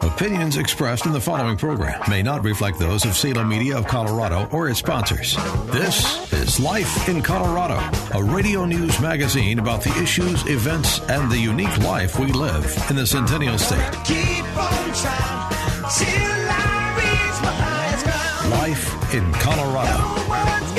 Opinions 0.00 0.56
expressed 0.56 1.06
in 1.06 1.12
the 1.12 1.20
following 1.20 1.56
program 1.56 2.00
may 2.08 2.22
not 2.22 2.44
reflect 2.44 2.78
those 2.78 3.04
of 3.04 3.16
Salem 3.16 3.48
Media 3.48 3.76
of 3.76 3.86
Colorado 3.86 4.48
or 4.52 4.68
its 4.68 4.78
sponsors. 4.78 5.36
This 5.66 6.32
is 6.32 6.60
Life 6.60 7.08
in 7.08 7.20
Colorado, 7.20 7.78
a 8.16 8.22
radio 8.22 8.64
news 8.64 9.00
magazine 9.00 9.58
about 9.58 9.82
the 9.82 9.96
issues, 10.00 10.46
events, 10.46 11.00
and 11.08 11.30
the 11.30 11.38
unique 11.38 11.76
life 11.78 12.18
we 12.18 12.26
live 12.26 12.64
in 12.90 12.96
the 12.96 13.06
Centennial 13.06 13.58
State. 13.58 13.78
Life 18.50 19.14
in 19.14 19.32
Colorado. 19.34 20.77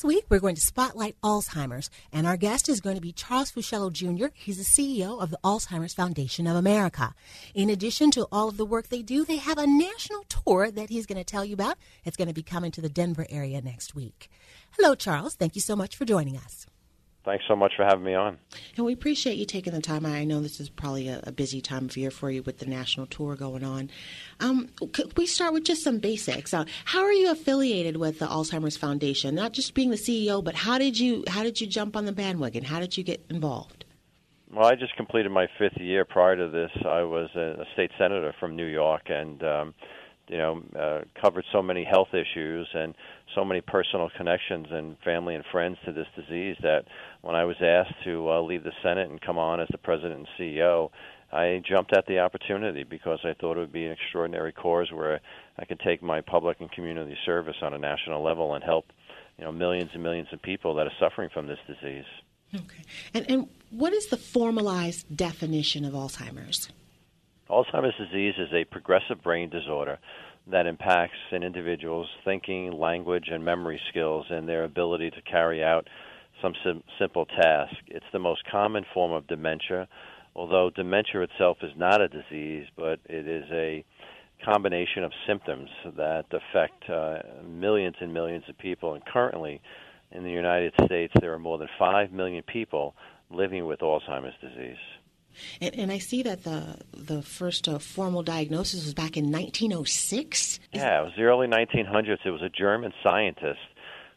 This 0.00 0.04
week 0.06 0.24
we're 0.30 0.40
going 0.40 0.54
to 0.54 0.62
spotlight 0.62 1.20
Alzheimer's, 1.22 1.90
and 2.10 2.26
our 2.26 2.38
guest 2.38 2.70
is 2.70 2.80
going 2.80 2.94
to 2.94 3.02
be 3.02 3.12
Charles 3.12 3.52
Fuschillo 3.52 3.92
Jr. 3.92 4.28
He's 4.32 4.56
the 4.56 4.64
CEO 4.64 5.20
of 5.22 5.28
the 5.28 5.38
Alzheimer's 5.44 5.92
Foundation 5.92 6.46
of 6.46 6.56
America. 6.56 7.14
In 7.54 7.68
addition 7.68 8.10
to 8.12 8.26
all 8.32 8.48
of 8.48 8.56
the 8.56 8.64
work 8.64 8.88
they 8.88 9.02
do, 9.02 9.26
they 9.26 9.36
have 9.36 9.58
a 9.58 9.66
national 9.66 10.22
tour 10.22 10.70
that 10.70 10.88
he's 10.88 11.04
going 11.04 11.18
to 11.18 11.24
tell 11.24 11.44
you 11.44 11.52
about. 11.52 11.76
It's 12.02 12.16
going 12.16 12.28
to 12.28 12.34
be 12.34 12.42
coming 12.42 12.70
to 12.70 12.80
the 12.80 12.88
Denver 12.88 13.26
area 13.28 13.60
next 13.60 13.94
week. 13.94 14.30
Hello, 14.70 14.94
Charles. 14.94 15.34
Thank 15.34 15.54
you 15.54 15.60
so 15.60 15.76
much 15.76 15.96
for 15.96 16.06
joining 16.06 16.38
us. 16.38 16.66
Thanks 17.30 17.44
so 17.46 17.54
much 17.54 17.74
for 17.76 17.84
having 17.84 18.02
me 18.02 18.14
on. 18.14 18.38
And 18.76 18.84
we 18.84 18.92
appreciate 18.92 19.36
you 19.36 19.44
taking 19.44 19.72
the 19.72 19.80
time. 19.80 20.04
I 20.04 20.24
know 20.24 20.40
this 20.40 20.58
is 20.58 20.68
probably 20.68 21.06
a, 21.06 21.20
a 21.22 21.30
busy 21.30 21.60
time 21.60 21.84
of 21.84 21.96
year 21.96 22.10
for 22.10 22.28
you 22.28 22.42
with 22.42 22.58
the 22.58 22.66
national 22.66 23.06
tour 23.06 23.36
going 23.36 23.62
on. 23.62 23.88
Um, 24.40 24.68
could 24.92 25.16
we 25.16 25.26
start 25.26 25.52
with 25.52 25.62
just 25.62 25.84
some 25.84 25.98
basics? 25.98 26.52
Uh, 26.52 26.64
how 26.86 27.04
are 27.04 27.12
you 27.12 27.30
affiliated 27.30 27.98
with 27.98 28.18
the 28.18 28.26
Alzheimer's 28.26 28.76
Foundation? 28.76 29.36
Not 29.36 29.52
just 29.52 29.74
being 29.74 29.90
the 29.90 29.96
CEO, 29.96 30.42
but 30.42 30.56
how 30.56 30.76
did 30.76 30.98
you 30.98 31.22
how 31.28 31.44
did 31.44 31.60
you 31.60 31.68
jump 31.68 31.94
on 31.94 32.04
the 32.04 32.10
bandwagon? 32.10 32.64
How 32.64 32.80
did 32.80 32.96
you 32.96 33.04
get 33.04 33.24
involved? 33.30 33.84
Well, 34.52 34.66
I 34.66 34.74
just 34.74 34.96
completed 34.96 35.30
my 35.30 35.46
fifth 35.56 35.80
year. 35.80 36.04
Prior 36.04 36.34
to 36.34 36.48
this, 36.50 36.72
I 36.84 37.04
was 37.04 37.28
a, 37.36 37.60
a 37.60 37.64
state 37.74 37.92
senator 37.96 38.34
from 38.40 38.56
New 38.56 38.66
York, 38.66 39.02
and 39.06 39.40
um, 39.44 39.74
you 40.30 40.38
know, 40.38 40.62
uh, 40.78 41.00
covered 41.20 41.44
so 41.50 41.60
many 41.60 41.84
health 41.84 42.14
issues 42.14 42.68
and 42.72 42.94
so 43.34 43.44
many 43.44 43.60
personal 43.60 44.08
connections 44.16 44.68
and 44.70 44.96
family 45.04 45.34
and 45.34 45.44
friends 45.50 45.76
to 45.84 45.92
this 45.92 46.06
disease 46.14 46.56
that 46.62 46.84
when 47.22 47.34
I 47.34 47.44
was 47.44 47.56
asked 47.60 47.94
to 48.04 48.30
uh, 48.30 48.40
leave 48.40 48.62
the 48.62 48.72
Senate 48.80 49.10
and 49.10 49.20
come 49.20 49.38
on 49.38 49.60
as 49.60 49.66
the 49.72 49.78
president 49.78 50.20
and 50.20 50.28
CEO, 50.38 50.90
I 51.32 51.60
jumped 51.68 51.92
at 51.92 52.06
the 52.06 52.20
opportunity 52.20 52.84
because 52.84 53.18
I 53.24 53.34
thought 53.34 53.56
it 53.56 53.60
would 53.60 53.72
be 53.72 53.86
an 53.86 53.92
extraordinary 53.92 54.52
cause 54.52 54.92
where 54.92 55.20
I 55.58 55.64
could 55.64 55.80
take 55.80 56.00
my 56.00 56.20
public 56.20 56.60
and 56.60 56.70
community 56.70 57.16
service 57.26 57.56
on 57.60 57.74
a 57.74 57.78
national 57.78 58.22
level 58.22 58.54
and 58.54 58.62
help, 58.62 58.86
you 59.36 59.44
know, 59.44 59.52
millions 59.52 59.90
and 59.94 60.02
millions 60.02 60.28
of 60.32 60.40
people 60.40 60.76
that 60.76 60.86
are 60.86 60.92
suffering 61.00 61.30
from 61.34 61.48
this 61.48 61.58
disease. 61.66 62.04
Okay. 62.54 62.82
And 63.14 63.30
and 63.30 63.48
what 63.70 63.92
is 63.92 64.06
the 64.06 64.16
formalized 64.16 65.16
definition 65.16 65.84
of 65.84 65.92
Alzheimer's? 65.92 66.68
Alzheimer's 67.50 67.96
disease 67.96 68.34
is 68.38 68.52
a 68.52 68.64
progressive 68.64 69.22
brain 69.22 69.50
disorder 69.50 69.98
that 70.50 70.66
impacts 70.66 71.18
an 71.32 71.42
individual's 71.42 72.08
thinking, 72.24 72.72
language, 72.72 73.28
and 73.30 73.44
memory 73.44 73.80
skills 73.88 74.26
and 74.30 74.48
their 74.48 74.64
ability 74.64 75.10
to 75.10 75.20
carry 75.22 75.62
out 75.62 75.88
some 76.40 76.54
sim- 76.64 76.84
simple 76.98 77.26
task. 77.26 77.74
It's 77.88 78.06
the 78.12 78.20
most 78.20 78.42
common 78.50 78.84
form 78.94 79.10
of 79.10 79.26
dementia, 79.26 79.88
although 80.34 80.70
dementia 80.70 81.22
itself 81.22 81.58
is 81.62 81.72
not 81.76 82.00
a 82.00 82.08
disease, 82.08 82.66
but 82.76 83.00
it 83.06 83.26
is 83.26 83.44
a 83.50 83.84
combination 84.44 85.02
of 85.02 85.12
symptoms 85.26 85.68
that 85.96 86.26
affect 86.30 86.88
uh, 86.88 87.18
millions 87.44 87.96
and 88.00 88.14
millions 88.14 88.44
of 88.48 88.56
people. 88.58 88.94
And 88.94 89.04
currently, 89.04 89.60
in 90.12 90.22
the 90.22 90.30
United 90.30 90.72
States, 90.84 91.12
there 91.20 91.34
are 91.34 91.38
more 91.38 91.58
than 91.58 91.68
5 91.78 92.12
million 92.12 92.44
people 92.44 92.94
living 93.28 93.66
with 93.66 93.80
Alzheimer's 93.80 94.34
disease. 94.40 94.78
And, 95.60 95.74
and 95.74 95.92
I 95.92 95.98
see 95.98 96.22
that 96.22 96.44
the 96.44 96.78
the 96.92 97.22
first 97.22 97.68
uh, 97.68 97.78
formal 97.78 98.22
diagnosis 98.22 98.84
was 98.84 98.94
back 98.94 99.16
in 99.16 99.30
1906. 99.30 100.60
Yeah, 100.72 101.00
it 101.00 101.04
was 101.04 101.12
the 101.16 101.22
early 101.22 101.46
1900s. 101.46 102.18
It 102.24 102.30
was 102.30 102.42
a 102.42 102.48
German 102.48 102.92
scientist 103.02 103.60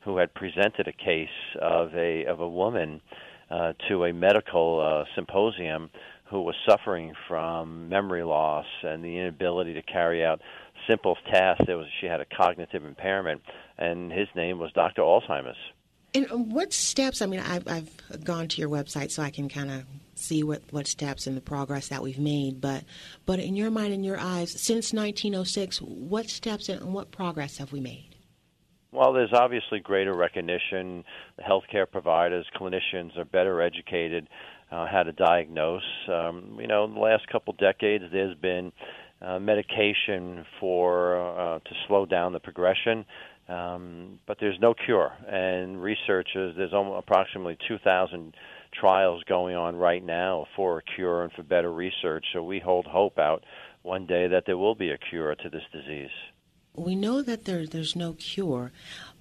who 0.02 0.18
had 0.18 0.34
presented 0.34 0.88
a 0.88 0.94
case 0.94 1.30
of 1.62 1.94
a 1.96 2.26
of 2.26 2.40
a 2.40 2.48
woman 2.48 3.02
uh, 3.50 3.74
to 3.88 4.06
a 4.06 4.14
medical 4.14 4.80
uh, 4.80 5.06
symposium 5.16 5.90
who 6.26 6.42
was 6.42 6.56
suffering 6.68 7.14
from 7.28 7.90
memory 7.90 8.24
loss 8.24 8.66
and 8.82 9.04
the 9.04 9.18
inability 9.18 9.74
to 9.74 9.82
carry 9.84 10.26
out 10.26 10.42
simple 10.88 11.16
tasks. 11.32 11.64
There 11.68 11.78
was 11.78 11.88
she 12.02 12.08
had 12.08 12.22
a 12.22 12.26
cognitive 12.26 12.84
impairment, 12.84 13.42
and 13.78 14.12
his 14.12 14.28
name 14.36 14.60
was 14.60 14.72
Dr. 14.74 15.02
Alzheimer's. 15.02 15.58
And 16.16 16.52
what 16.52 16.74
steps? 16.74 17.22
I 17.22 17.26
mean, 17.26 17.40
I've, 17.40 17.68
I've 17.68 18.24
gone 18.24 18.48
to 18.50 18.62
your 18.62 18.70
website 18.70 19.12
so 19.12 19.24
I 19.24 19.32
can 19.32 19.50
kind 19.50 19.72
of 19.72 19.84
see 20.20 20.44
what, 20.44 20.62
what 20.72 20.88
steps 20.88 21.28
and 21.28 21.36
the 21.36 21.42
progress 21.42 21.88
that 21.90 22.02
we've 22.02 22.20
made. 22.20 22.62
But 22.62 22.84
but 23.26 23.40
in 23.40 23.56
your 23.56 23.72
mind 23.72 23.94
and 23.94 24.06
your 24.06 24.20
eyes, 24.20 24.52
since 24.52 24.94
1906, 24.94 25.80
what 25.80 26.30
steps 26.30 26.70
and 26.70 26.94
what 26.94 27.12
progress 27.12 27.58
have 27.58 27.72
we 27.72 27.80
made? 27.80 28.16
Well, 28.92 29.12
there's 29.12 29.34
obviously 29.34 29.80
greater 29.80 30.14
recognition. 30.14 31.04
The 31.38 31.44
healthcare 31.44 31.90
providers, 31.90 32.46
clinicians 32.56 33.18
are 33.18 33.26
better 33.26 33.62
educated 33.62 34.30
uh, 34.72 34.86
how 34.86 35.04
to 35.04 35.12
diagnose. 35.12 35.82
Um, 36.08 36.58
you 36.60 36.68
know, 36.68 36.86
in 36.86 36.94
the 36.94 37.00
last 37.00 37.28
couple 37.28 37.54
decades, 37.54 38.04
there's 38.12 38.36
been 38.38 38.72
uh, 39.22 39.40
medication 39.40 40.46
for 40.60 41.18
uh, 41.18 41.60
to 41.60 41.72
slow 41.88 42.06
down 42.06 42.34
the 42.34 42.40
progression. 42.40 43.06
Um, 43.50 44.20
but 44.26 44.38
there's 44.40 44.58
no 44.62 44.74
cure, 44.74 45.12
and 45.28 45.82
researchers 45.82 46.56
there's 46.56 46.74
almost 46.74 47.04
approximately 47.06 47.58
2,000 47.68 48.34
trials 48.74 49.24
going 49.24 49.56
on 49.56 49.76
right 49.76 50.04
now 50.04 50.46
for 50.56 50.80
a 50.80 50.82
cure 50.96 51.24
and 51.24 51.32
for 51.34 51.44
better 51.44 51.72
research. 51.72 52.26
So 52.34 52.44
we 52.44 52.60
hold 52.60 52.86
hope 52.86 53.18
out 53.20 53.44
one 53.84 54.06
day 54.06 54.28
that 54.28 54.44
there 54.46 54.58
will 54.58 54.76
be 54.76 54.92
a 54.92 54.98
cure 54.98 55.36
to 55.36 55.50
this 55.50 55.64
disease. 55.72 56.12
We 56.76 56.96
know 56.96 57.22
that 57.22 57.46
there, 57.46 57.68
there's 57.68 57.96
no 57.96 58.14
cure, 58.14 58.72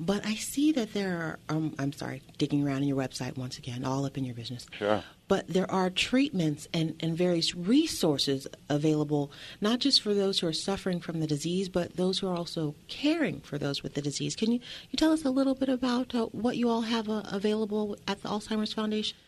but 0.00 0.24
I 0.24 0.36
see 0.36 0.72
that 0.72 0.94
there 0.94 1.18
are, 1.18 1.38
um, 1.54 1.74
I'm 1.78 1.92
sorry, 1.92 2.22
digging 2.38 2.66
around 2.66 2.78
in 2.78 2.88
your 2.88 2.96
website 2.96 3.36
once 3.36 3.58
again, 3.58 3.84
all 3.84 4.06
up 4.06 4.16
in 4.16 4.24
your 4.24 4.34
business. 4.34 4.66
Sure. 4.78 5.04
But 5.28 5.48
there 5.48 5.70
are 5.70 5.90
treatments 5.90 6.66
and, 6.72 6.96
and 7.00 7.14
various 7.14 7.54
resources 7.54 8.46
available, 8.70 9.32
not 9.60 9.80
just 9.80 10.00
for 10.00 10.14
those 10.14 10.38
who 10.38 10.46
are 10.46 10.52
suffering 10.54 10.98
from 10.98 11.20
the 11.20 11.26
disease, 11.26 11.68
but 11.68 11.96
those 11.96 12.18
who 12.18 12.28
are 12.28 12.34
also 12.34 12.74
caring 12.88 13.40
for 13.40 13.58
those 13.58 13.82
with 13.82 13.92
the 13.92 14.02
disease. 14.02 14.34
Can 14.34 14.50
you, 14.50 14.60
you 14.90 14.96
tell 14.96 15.12
us 15.12 15.26
a 15.26 15.30
little 15.30 15.54
bit 15.54 15.68
about 15.68 16.14
uh, 16.14 16.26
what 16.26 16.56
you 16.56 16.70
all 16.70 16.82
have 16.82 17.10
uh, 17.10 17.22
available 17.30 17.98
at 18.08 18.22
the 18.22 18.28
Alzheimer's 18.30 18.72
Foundation? 18.72 19.18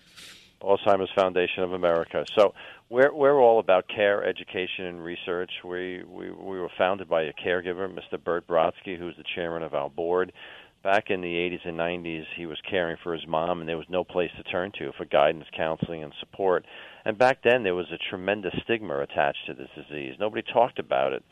Alzheimer's 0.65 1.11
Foundation 1.15 1.63
of 1.63 1.73
America. 1.73 2.25
So 2.37 2.55
we're 2.89 3.15
we're 3.15 3.41
all 3.41 3.61
about 3.61 3.87
care, 3.89 4.25
education, 4.25 4.87
and 4.87 5.05
research. 5.05 5.51
We 5.65 6.03
we 6.05 6.31
we 6.31 6.59
were 6.59 6.71
founded 6.79 7.09
by 7.09 7.23
a 7.23 7.33
caregiver, 7.33 7.89
Mr. 7.93 8.23
Bert 8.23 8.47
Brodsky, 8.47 8.99
who's 8.99 9.17
the 9.17 9.25
chairman 9.35 9.63
of 9.63 9.75
our 9.75 9.91
board. 9.91 10.33
Back 10.83 11.09
in 11.09 11.23
the 11.23 11.33
80s 11.33 11.67
and 11.67 11.79
90s, 11.79 12.25
he 12.37 12.45
was 12.45 12.59
caring 12.69 12.99
for 13.03 13.15
his 13.15 13.27
mom, 13.27 13.61
and 13.61 13.69
there 13.69 13.79
was 13.79 13.87
no 13.89 14.05
place 14.05 14.31
to 14.37 14.43
turn 14.43 14.71
to 14.79 14.93
for 14.99 15.07
guidance, 15.07 15.47
counseling, 15.57 16.03
and 16.03 16.13
support. 16.21 16.67
And 17.07 17.17
back 17.17 17.39
then, 17.43 17.63
there 17.63 17.75
was 17.75 17.91
a 17.91 18.11
tremendous 18.11 18.53
stigma 18.65 19.01
attached 19.01 19.47
to 19.47 19.55
this 19.55 19.71
disease. 19.75 20.17
Nobody 20.21 20.43
talked 20.43 20.79
about 20.79 21.15
it. 21.15 21.23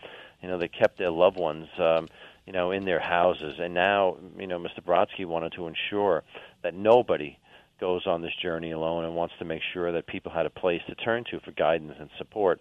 You 0.40 0.48
know, 0.48 0.58
they 0.58 0.68
kept 0.68 0.96
their 0.96 1.10
loved 1.10 1.36
ones, 1.36 1.68
um, 1.78 2.08
you 2.46 2.54
know, 2.54 2.70
in 2.70 2.86
their 2.86 2.98
houses. 2.98 3.56
And 3.58 3.74
now, 3.74 4.16
you 4.38 4.46
know, 4.46 4.58
Mr. 4.58 4.80
Brodsky 4.82 5.26
wanted 5.26 5.52
to 5.52 5.66
ensure 5.66 6.24
that 6.62 6.74
nobody 6.74 7.36
goes 7.82 8.06
on 8.06 8.22
this 8.22 8.30
journey 8.40 8.70
alone 8.70 9.04
and 9.04 9.16
wants 9.16 9.34
to 9.40 9.44
make 9.44 9.60
sure 9.74 9.90
that 9.90 10.06
people 10.06 10.30
had 10.30 10.46
a 10.46 10.50
place 10.50 10.80
to 10.86 10.94
turn 10.94 11.24
to 11.32 11.40
for 11.40 11.50
guidance 11.50 11.94
and 11.98 12.08
support. 12.16 12.60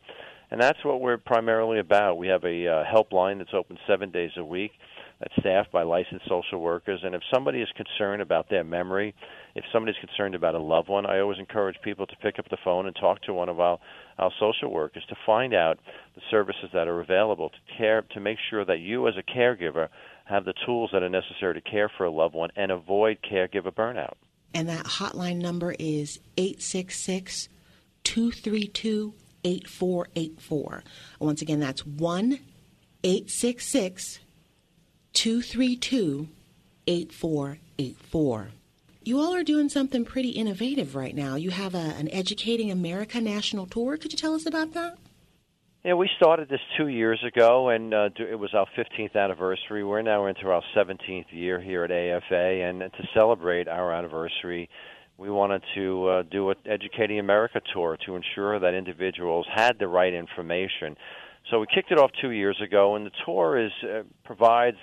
And 0.49 0.59
that's 0.59 0.83
what 0.83 0.99
we're 0.99 1.19
primarily 1.19 1.77
about. 1.77 2.17
We 2.17 2.27
have 2.29 2.43
a 2.43 2.67
uh, 2.67 2.83
helpline 2.83 3.37
that's 3.37 3.53
open 3.53 3.77
seven 3.87 4.09
days 4.09 4.31
a 4.35 4.43
week. 4.43 4.71
That's 5.19 5.33
staffed 5.39 5.71
by 5.71 5.83
licensed 5.83 6.27
social 6.27 6.59
workers. 6.59 7.01
And 7.03 7.13
if 7.13 7.21
somebody 7.31 7.61
is 7.61 7.69
concerned 7.77 8.23
about 8.23 8.49
their 8.49 8.63
memory, 8.63 9.13
if 9.53 9.63
somebody's 9.71 9.99
concerned 9.99 10.33
about 10.33 10.55
a 10.55 10.59
loved 10.59 10.89
one, 10.89 11.05
I 11.05 11.19
always 11.19 11.37
encourage 11.37 11.75
people 11.83 12.07
to 12.07 12.15
pick 12.23 12.39
up 12.39 12.49
the 12.49 12.57
phone 12.63 12.87
and 12.87 12.95
talk 12.95 13.21
to 13.23 13.33
one 13.33 13.47
of 13.47 13.59
our, 13.59 13.77
our 14.17 14.31
social 14.39 14.73
workers 14.73 15.03
to 15.09 15.15
find 15.23 15.53
out 15.53 15.77
the 16.15 16.21
services 16.31 16.71
that 16.73 16.87
are 16.87 16.99
available 16.99 17.49
to 17.49 17.77
care 17.77 18.01
to 18.13 18.19
make 18.19 18.39
sure 18.49 18.65
that 18.65 18.79
you 18.79 19.07
as 19.07 19.13
a 19.19 19.37
caregiver 19.37 19.89
have 20.25 20.45
the 20.45 20.55
tools 20.65 20.89
that 20.91 21.03
are 21.03 21.09
necessary 21.09 21.53
to 21.53 21.61
care 21.61 21.91
for 21.95 22.05
a 22.05 22.11
loved 22.11 22.33
one 22.33 22.49
and 22.55 22.71
avoid 22.71 23.19
caregiver 23.31 23.71
burnout. 23.71 24.15
And 24.53 24.67
that 24.69 24.85
hotline 24.85 25.37
number 25.37 25.75
is 25.79 26.19
866 26.37 27.47
232 28.03 29.13
8484. 29.43 30.83
Once 31.19 31.41
again, 31.41 31.59
that's 31.59 31.85
1 31.85 32.39
866 33.03 34.19
232 35.13 36.27
8484. 36.87 38.47
You 39.03 39.19
all 39.19 39.33
are 39.33 39.43
doing 39.43 39.69
something 39.69 40.05
pretty 40.05 40.29
innovative 40.29 40.95
right 40.95 41.15
now. 41.15 41.35
You 41.35 41.49
have 41.49 41.73
a, 41.73 41.77
an 41.77 42.07
Educating 42.11 42.69
America 42.69 43.19
national 43.19 43.65
tour. 43.65 43.97
Could 43.97 44.13
you 44.13 44.17
tell 44.17 44.35
us 44.35 44.45
about 44.45 44.73
that? 44.73 44.97
Yeah, 45.83 45.95
we 45.95 46.07
started 46.15 46.47
this 46.47 46.59
two 46.77 46.89
years 46.89 47.19
ago, 47.23 47.69
and 47.69 47.91
uh, 47.91 48.09
it 48.19 48.37
was 48.37 48.53
our 48.53 48.67
15th 48.77 49.15
anniversary. 49.15 49.83
We're 49.83 50.03
now 50.03 50.27
into 50.27 50.47
our 50.49 50.61
17th 50.75 51.25
year 51.31 51.59
here 51.59 51.83
at 51.83 51.89
AFA, 51.89 52.35
and 52.35 52.81
to 52.81 53.07
celebrate 53.15 53.67
our 53.67 53.91
anniversary, 53.91 54.69
we 55.17 55.31
wanted 55.31 55.63
to 55.73 56.07
uh, 56.07 56.23
do 56.29 56.51
an 56.51 56.57
Educating 56.67 57.17
America 57.17 57.59
tour 57.73 57.97
to 58.05 58.15
ensure 58.15 58.59
that 58.59 58.75
individuals 58.75 59.47
had 59.51 59.79
the 59.79 59.87
right 59.87 60.13
information. 60.13 60.95
So 61.49 61.61
we 61.61 61.65
kicked 61.73 61.91
it 61.91 61.97
off 61.97 62.11
two 62.21 62.29
years 62.29 62.61
ago, 62.63 62.95
and 62.95 63.03
the 63.03 63.11
tour 63.25 63.57
is 63.57 63.71
uh, 63.83 64.03
provides 64.23 64.77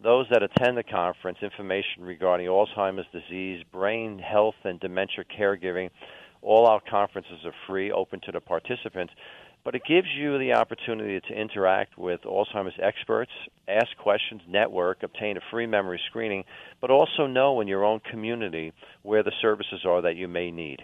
those 0.00 0.26
that 0.30 0.44
attend 0.44 0.78
the 0.78 0.84
conference 0.84 1.38
information 1.42 2.02
regarding 2.04 2.46
Alzheimer's 2.46 3.06
disease, 3.12 3.64
brain 3.72 4.20
health, 4.20 4.54
and 4.62 4.78
dementia 4.78 5.24
caregiving. 5.36 5.90
All 6.40 6.66
our 6.66 6.80
conferences 6.88 7.40
are 7.44 7.54
free, 7.66 7.90
open 7.90 8.20
to 8.26 8.30
the 8.30 8.40
participants 8.40 9.12
but 9.66 9.74
it 9.74 9.82
gives 9.84 10.06
you 10.16 10.38
the 10.38 10.52
opportunity 10.52 11.20
to 11.20 11.34
interact 11.34 11.98
with 11.98 12.20
Alzheimer's 12.20 12.78
experts, 12.80 13.32
ask 13.66 13.88
questions, 13.98 14.40
network, 14.48 15.02
obtain 15.02 15.36
a 15.36 15.40
free 15.50 15.66
memory 15.66 16.00
screening, 16.08 16.44
but 16.80 16.92
also 16.92 17.26
know 17.26 17.60
in 17.60 17.66
your 17.66 17.84
own 17.84 17.98
community 17.98 18.72
where 19.02 19.24
the 19.24 19.32
services 19.42 19.80
are 19.84 20.02
that 20.02 20.14
you 20.14 20.28
may 20.28 20.52
need. 20.52 20.82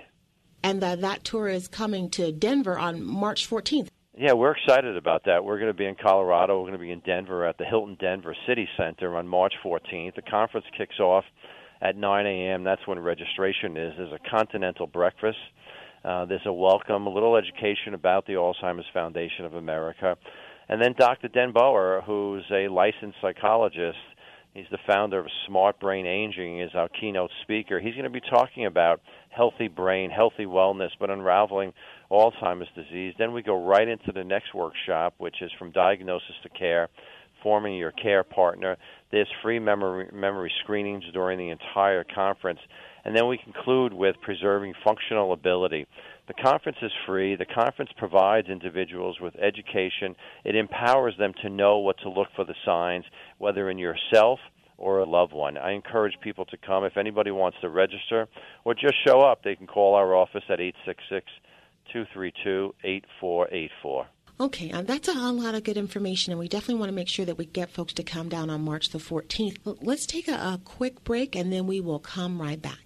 And 0.64 0.82
uh, 0.82 0.96
that 0.96 1.22
tour 1.22 1.46
is 1.46 1.68
coming 1.68 2.10
to 2.10 2.32
Denver 2.32 2.76
on 2.76 3.04
March 3.04 3.48
14th. 3.48 3.86
Yeah, 4.18 4.32
we're 4.32 4.56
excited 4.56 4.96
about 4.96 5.26
that. 5.26 5.44
We're 5.44 5.60
going 5.60 5.70
to 5.70 5.78
be 5.78 5.86
in 5.86 5.94
Colorado. 5.94 6.58
We're 6.58 6.70
going 6.70 6.80
to 6.80 6.84
be 6.84 6.90
in 6.90 7.02
Denver 7.06 7.46
at 7.46 7.58
the 7.58 7.64
Hilton 7.64 7.96
Denver 8.00 8.34
City 8.48 8.68
Center 8.76 9.16
on 9.16 9.28
March 9.28 9.54
14th. 9.64 10.16
The 10.16 10.22
conference 10.22 10.66
kicks 10.76 10.98
off 10.98 11.24
at 11.80 11.96
9 11.96 12.26
a.m. 12.26 12.64
That's 12.64 12.84
when 12.88 12.98
registration 12.98 13.76
is. 13.76 13.94
There's 13.96 14.12
a 14.12 14.28
continental 14.28 14.88
breakfast 14.88 15.38
uh, 16.04 16.24
there's 16.24 16.46
a 16.46 16.52
welcome, 16.52 17.06
a 17.06 17.10
little 17.10 17.36
education 17.36 17.94
about 17.94 18.26
the 18.26 18.32
Alzheimer's 18.32 18.86
Foundation 18.92 19.44
of 19.44 19.54
America. 19.54 20.16
And 20.68 20.80
then 20.80 20.94
Dr. 20.98 21.28
Den 21.28 21.52
Boer, 21.52 22.02
who's 22.04 22.44
a 22.50 22.68
licensed 22.68 23.18
psychologist, 23.20 23.98
he's 24.54 24.66
the 24.70 24.78
founder 24.86 25.20
of 25.20 25.26
Smart 25.46 25.78
Brain 25.78 26.06
Aging, 26.06 26.60
is 26.60 26.70
our 26.74 26.88
keynote 26.88 27.30
speaker. 27.42 27.78
He's 27.78 27.94
going 27.94 28.04
to 28.04 28.10
be 28.10 28.20
talking 28.20 28.66
about 28.66 29.00
healthy 29.30 29.68
brain, 29.68 30.10
healthy 30.10 30.44
wellness, 30.44 30.90
but 30.98 31.10
unraveling 31.10 31.72
Alzheimer's 32.10 32.68
disease. 32.74 33.14
Then 33.18 33.32
we 33.32 33.42
go 33.42 33.64
right 33.64 33.86
into 33.86 34.12
the 34.12 34.24
next 34.24 34.54
workshop, 34.54 35.14
which 35.18 35.36
is 35.40 35.50
from 35.58 35.70
diagnosis 35.70 36.34
to 36.42 36.48
care, 36.48 36.88
forming 37.42 37.74
your 37.76 37.92
care 37.92 38.24
partner. 38.24 38.76
There's 39.10 39.28
free 39.42 39.58
memory, 39.58 40.08
memory 40.12 40.52
screenings 40.62 41.04
during 41.12 41.38
the 41.38 41.50
entire 41.50 42.04
conference 42.04 42.60
and 43.04 43.16
then 43.16 43.28
we 43.28 43.38
conclude 43.38 43.92
with 43.92 44.20
preserving 44.20 44.74
functional 44.84 45.32
ability. 45.32 45.86
The 46.28 46.34
conference 46.34 46.78
is 46.82 46.92
free. 47.06 47.36
The 47.36 47.46
conference 47.46 47.90
provides 47.96 48.48
individuals 48.48 49.18
with 49.20 49.34
education. 49.36 50.14
It 50.44 50.54
empowers 50.54 51.14
them 51.18 51.32
to 51.42 51.50
know 51.50 51.78
what 51.78 51.98
to 51.98 52.08
look 52.08 52.28
for 52.36 52.44
the 52.44 52.54
signs, 52.64 53.04
whether 53.38 53.68
in 53.70 53.78
yourself 53.78 54.38
or 54.78 54.98
a 54.98 55.08
loved 55.08 55.32
one. 55.32 55.56
I 55.56 55.72
encourage 55.72 56.14
people 56.20 56.44
to 56.46 56.56
come. 56.56 56.84
If 56.84 56.96
anybody 56.96 57.30
wants 57.30 57.58
to 57.60 57.68
register 57.68 58.28
or 58.64 58.74
just 58.74 58.94
show 59.06 59.20
up, 59.20 59.42
they 59.42 59.56
can 59.56 59.66
call 59.66 59.94
our 59.94 60.14
office 60.14 60.44
at 60.48 60.60
866 60.60 61.26
232 61.92 62.74
8484. 62.82 64.06
Okay, 64.40 64.70
and 64.70 64.86
that's 64.86 65.08
a 65.08 65.12
lot 65.12 65.54
of 65.54 65.62
good 65.62 65.76
information, 65.76 66.32
and 66.32 66.40
we 66.40 66.48
definitely 66.48 66.80
want 66.80 66.88
to 66.88 66.94
make 66.94 67.08
sure 67.08 67.24
that 67.24 67.38
we 67.38 67.44
get 67.44 67.70
folks 67.70 67.92
to 67.94 68.02
come 68.02 68.28
down 68.28 68.50
on 68.50 68.62
March 68.62 68.88
the 68.88 68.98
14th. 68.98 69.58
Let's 69.80 70.06
take 70.06 70.26
a, 70.26 70.32
a 70.32 70.60
quick 70.64 71.04
break, 71.04 71.36
and 71.36 71.52
then 71.52 71.66
we 71.66 71.80
will 71.80 72.00
come 72.00 72.40
right 72.40 72.60
back. 72.60 72.81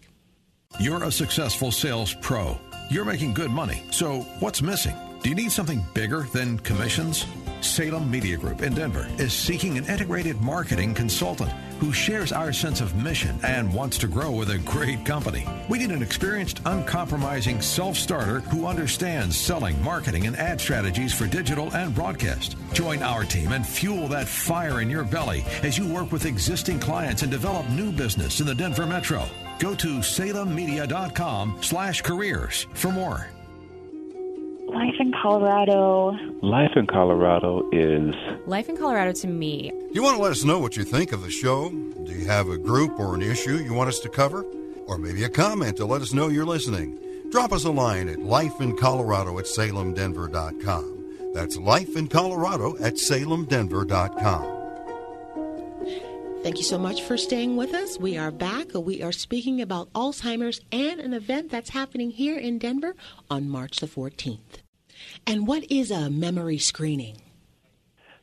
You're 0.79 1.05
a 1.05 1.11
successful 1.11 1.73
sales 1.73 2.13
pro. 2.13 2.59
You're 2.91 3.07
making 3.07 3.33
good 3.33 3.51
money. 3.51 3.83
So, 3.91 4.21
what's 4.41 4.61
missing? 4.61 4.95
Do 5.23 5.31
you 5.31 5.35
need 5.35 5.51
something 5.51 5.83
bigger 5.95 6.27
than 6.35 6.59
commissions? 6.59 7.25
Salem 7.63 8.11
Media 8.11 8.37
Group 8.37 8.61
in 8.61 8.75
Denver 8.75 9.09
is 9.17 9.33
seeking 9.33 9.79
an 9.79 9.87
integrated 9.87 10.39
marketing 10.43 10.93
consultant 10.93 11.51
who 11.81 11.95
shares 11.95 12.31
our 12.31 12.53
sense 12.53 12.83
of 12.83 12.95
mission 12.95 13.41
and 13.43 13.73
wants 13.73 13.97
to 13.99 14.07
grow 14.07 14.31
with 14.31 14.51
a 14.51 14.59
great 14.59 15.03
company. 15.07 15.47
We 15.71 15.79
need 15.79 15.93
an 15.93 16.03
experienced, 16.03 16.61
uncompromising 16.67 17.63
self 17.63 17.97
starter 17.97 18.41
who 18.41 18.67
understands 18.67 19.35
selling, 19.35 19.83
marketing, 19.83 20.27
and 20.27 20.37
ad 20.37 20.61
strategies 20.61 21.15
for 21.15 21.27
digital 21.27 21.75
and 21.75 21.95
broadcast. 21.95 22.55
Join 22.75 23.03
our 23.03 23.25
team 23.25 23.53
and 23.53 23.67
fuel 23.67 24.09
that 24.09 24.29
fire 24.29 24.83
in 24.83 24.91
your 24.91 25.05
belly 25.05 25.43
as 25.63 25.79
you 25.79 25.89
work 25.89 26.13
with 26.13 26.27
existing 26.27 26.81
clients 26.81 27.23
and 27.23 27.31
develop 27.31 27.67
new 27.71 27.91
business 27.91 28.41
in 28.41 28.47
the 28.47 28.55
Denver 28.55 28.87
Metro. 28.87 29.27
Go 29.59 29.75
to 29.75 29.99
salemmedia.com 29.99 31.59
slash 31.61 32.03
careers 32.03 32.67
for 32.75 32.93
more. 32.93 33.29
Life 34.69 34.95
in 34.99 35.13
Colorado. 35.23 36.11
Life 36.43 36.77
in 36.77 36.87
Colorado 36.87 37.69
is. 37.73 38.15
Life 38.47 38.69
in 38.69 38.77
Colorado 38.77 39.13
to 39.13 39.27
me. 39.29 39.73
You 39.93 40.03
want 40.03 40.17
to 40.17 40.23
let 40.23 40.33
us 40.33 40.45
know 40.45 40.59
what 40.59 40.77
you 40.77 40.85
think 40.85 41.13
of 41.13 41.23
the 41.23 41.31
show? 41.31 41.71
Do 41.71 42.13
you 42.13 42.27
have 42.27 42.49
a 42.49 42.59
group 42.59 42.99
or 42.99 43.15
an 43.15 43.23
issue 43.23 43.57
you 43.57 43.73
want 43.73 43.89
us 43.89 44.01
to 44.01 44.09
cover? 44.09 44.45
Or 44.87 44.99
maybe 44.99 45.25
a 45.25 45.29
comment 45.29 45.77
to 45.79 45.87
let 45.87 46.03
us 46.03 46.13
know 46.13 46.29
you're 46.29 46.45
listening? 46.45 46.99
Drop 47.31 47.53
us 47.53 47.65
a 47.65 47.71
line 47.71 48.09
at 48.09 48.19
lifeincolorado 48.19 49.39
at 49.39 49.47
salemdenver.com. 49.47 51.33
That's 51.33 51.57
life 51.57 51.97
in 51.97 52.09
Colorado 52.09 52.77
at 52.79 52.95
salemdenver.com. 52.95 54.56
Thank 56.47 56.59
you 56.59 56.63
so 56.63 56.79
much 56.79 57.03
for 57.03 57.17
staying 57.17 57.57
with 57.57 57.75
us. 57.75 57.99
We 57.99 58.17
are 58.17 58.31
back. 58.31 58.73
We 58.73 59.03
are 59.03 59.11
speaking 59.11 59.61
about 59.61 59.93
Alzheimer's 59.95 60.61
and 60.71 61.01
an 61.01 61.13
event 61.13 61.51
that's 61.51 61.71
happening 61.71 62.13
here 62.13 62.39
in 62.39 62.61
Denver 62.61 62.95
on 63.29 63.49
March 63.49 63.79
the 63.79 63.89
14th. 63.89 64.39
And 65.27 65.49
what 65.49 65.69
is 65.73 65.91
a 65.91 66.09
memory 66.09 66.59
screening? 66.59 67.21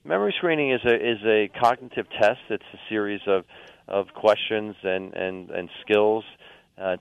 Memory 0.05 0.33
screening 0.37 0.71
is 0.71 0.79
a 0.85 0.95
is 0.95 1.17
a 1.25 1.49
cognitive 1.59 2.05
test. 2.17 2.39
It's 2.49 2.63
a 2.73 2.77
series 2.87 3.19
of 3.27 3.43
of 3.89 4.07
questions 4.13 4.77
and 4.83 5.13
and 5.13 5.49
and 5.49 5.69
skills 5.81 6.23
uh. 6.77 6.95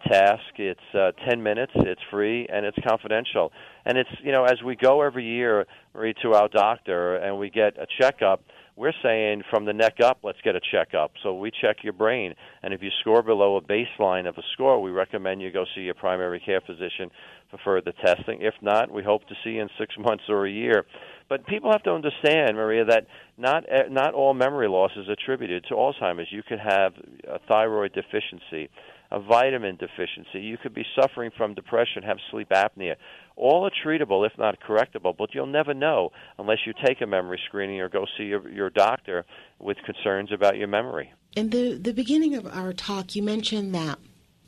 It's 0.58 0.80
uh, 0.92 1.12
10 1.28 1.40
minutes. 1.40 1.72
It's 1.76 2.00
free 2.10 2.48
and 2.52 2.66
it's 2.66 2.78
confidential. 2.84 3.52
And 3.86 3.96
it's 3.96 4.10
you 4.24 4.32
know 4.32 4.42
as 4.42 4.60
we 4.64 4.74
go 4.74 5.02
every 5.02 5.24
year 5.24 5.66
Marie, 5.94 6.14
to 6.22 6.32
our 6.34 6.48
doctor 6.48 7.14
and 7.14 7.38
we 7.38 7.48
get 7.48 7.78
a 7.78 7.86
checkup 8.00 8.42
we're 8.74 8.92
saying 9.02 9.42
from 9.50 9.64
the 9.66 9.72
neck 9.72 10.00
up, 10.02 10.18
let's 10.22 10.40
get 10.42 10.56
a 10.56 10.60
checkup. 10.70 11.12
So 11.22 11.34
we 11.34 11.50
check 11.50 11.78
your 11.82 11.92
brain, 11.92 12.34
and 12.62 12.72
if 12.72 12.82
you 12.82 12.90
score 13.00 13.22
below 13.22 13.56
a 13.56 13.60
baseline 13.60 14.26
of 14.26 14.38
a 14.38 14.42
score, 14.54 14.80
we 14.80 14.90
recommend 14.90 15.42
you 15.42 15.52
go 15.52 15.64
see 15.74 15.82
your 15.82 15.94
primary 15.94 16.40
care 16.40 16.60
physician 16.60 17.10
for 17.50 17.58
further 17.64 17.92
testing. 18.04 18.40
If 18.40 18.54
not, 18.62 18.90
we 18.90 19.02
hope 19.02 19.26
to 19.28 19.34
see 19.44 19.50
you 19.50 19.62
in 19.62 19.68
six 19.78 19.94
months 19.98 20.24
or 20.28 20.46
a 20.46 20.50
year. 20.50 20.84
But 21.28 21.46
people 21.46 21.70
have 21.70 21.82
to 21.84 21.92
understand, 21.92 22.56
Maria, 22.56 22.84
that 22.86 23.06
not 23.38 23.64
eh, 23.70 23.84
not 23.90 24.14
all 24.14 24.34
memory 24.34 24.68
loss 24.68 24.90
is 24.96 25.08
attributed 25.08 25.64
to 25.68 25.74
Alzheimer's. 25.74 26.28
You 26.30 26.42
could 26.42 26.58
have 26.58 26.92
a 27.28 27.38
thyroid 27.48 27.92
deficiency, 27.92 28.68
a 29.12 29.20
vitamin 29.20 29.76
deficiency. 29.76 30.40
You 30.40 30.56
could 30.56 30.74
be 30.74 30.84
suffering 30.98 31.30
from 31.36 31.54
depression, 31.54 32.02
have 32.02 32.16
sleep 32.30 32.48
apnea. 32.48 32.96
All 33.36 33.66
are 33.66 33.70
treatable, 33.84 34.26
if 34.26 34.32
not 34.38 34.58
correctable, 34.60 35.14
but 35.16 35.34
you'll 35.34 35.46
never 35.46 35.74
know 35.74 36.10
unless 36.38 36.58
you 36.66 36.72
take 36.84 37.02
a 37.02 37.06
memory 37.06 37.38
screening 37.46 37.80
or 37.80 37.90
go 37.90 38.06
see 38.16 38.24
your, 38.24 38.48
your 38.48 38.70
doctor 38.70 39.26
with 39.58 39.76
concerns 39.84 40.32
about 40.32 40.56
your 40.56 40.68
memory. 40.68 41.12
In 41.36 41.50
the, 41.50 41.78
the 41.78 41.92
beginning 41.92 42.34
of 42.34 42.46
our 42.46 42.72
talk, 42.72 43.14
you 43.14 43.22
mentioned 43.22 43.74
that 43.74 43.98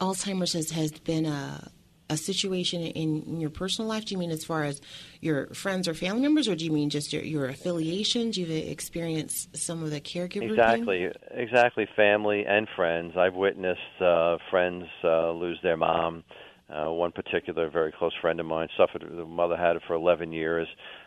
Alzheimer's 0.01 0.55
has, 0.55 0.71
has 0.71 0.93
been 0.93 1.27
a, 1.27 1.71
a 2.11 2.17
situation 2.17 2.83
in, 2.83 3.23
in, 3.23 3.41
your 3.41 3.51
personal 3.51 3.89
life? 3.89 4.05
Do 4.05 4.15
you 4.15 4.19
mean 4.19 4.31
as 4.31 4.45
far 4.45 4.65
as 4.65 4.81
your 5.21 5.47
friends 5.49 5.89
or 5.89 5.95
family 5.95 6.23
members, 6.23 6.49
or 6.49 6.55
do 6.55 6.65
you 6.65 6.73
mean 6.73 6.91
just 6.91 7.13
your, 7.13 7.23
your 7.23 7.47
affiliations? 7.47 8.37
You've 8.37 8.51
experienced 8.51 9.57
some 9.57 9.83
of 9.83 9.91
the 9.91 10.01
caregiver 10.01 10.51
exactly, 10.51 10.99
pain? 10.99 11.13
exactly. 11.31 11.89
Family 11.97 12.45
and 12.47 12.69
friends. 12.77 13.15
I've 13.17 13.35
witnessed 13.35 13.81
uh, 14.01 14.37
friends 14.51 14.85
uh, 15.03 15.31
lose 15.31 15.59
their 15.63 15.77
mom. 15.77 16.25
Uh, 16.69 16.91
one 16.91 17.13
particular 17.13 17.69
very 17.69 17.93
close 17.93 18.13
friend 18.21 18.41
of 18.41 18.47
mine 18.47 18.69
suffered. 18.77 19.03
The 19.03 19.25
mother 19.25 19.57
had 19.57 19.77
it 19.77 19.83
for 19.87 19.95
11 19.95 20.33
years. 20.33 20.67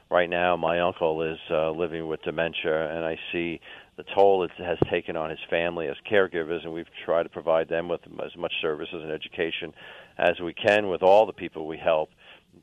right 0.09 0.29
now, 0.29 0.55
my 0.55 0.79
uncle 0.79 1.21
is 1.23 1.39
uh, 1.49 1.71
living 1.71 2.07
with 2.07 2.21
dementia, 2.21 2.89
and 2.95 3.03
I 3.03 3.17
see 3.31 3.59
the 3.97 4.03
toll 4.15 4.43
it 4.43 4.51
has 4.59 4.77
taken 4.91 5.17
on 5.17 5.31
his 5.31 5.39
family 5.49 5.87
as 5.87 5.95
caregivers, 6.09 6.63
and 6.63 6.71
we've 6.71 6.85
tried 7.03 7.23
to 7.23 7.29
provide 7.29 7.67
them 7.67 7.89
with 7.89 8.01
as 8.23 8.37
much 8.37 8.53
services 8.61 9.01
and 9.01 9.11
education 9.11 9.73
as 10.17 10.39
we 10.43 10.53
can 10.53 10.89
with 10.89 11.03
all 11.03 11.25
the 11.25 11.33
people 11.33 11.67
we 11.67 11.77
help. 11.77 12.09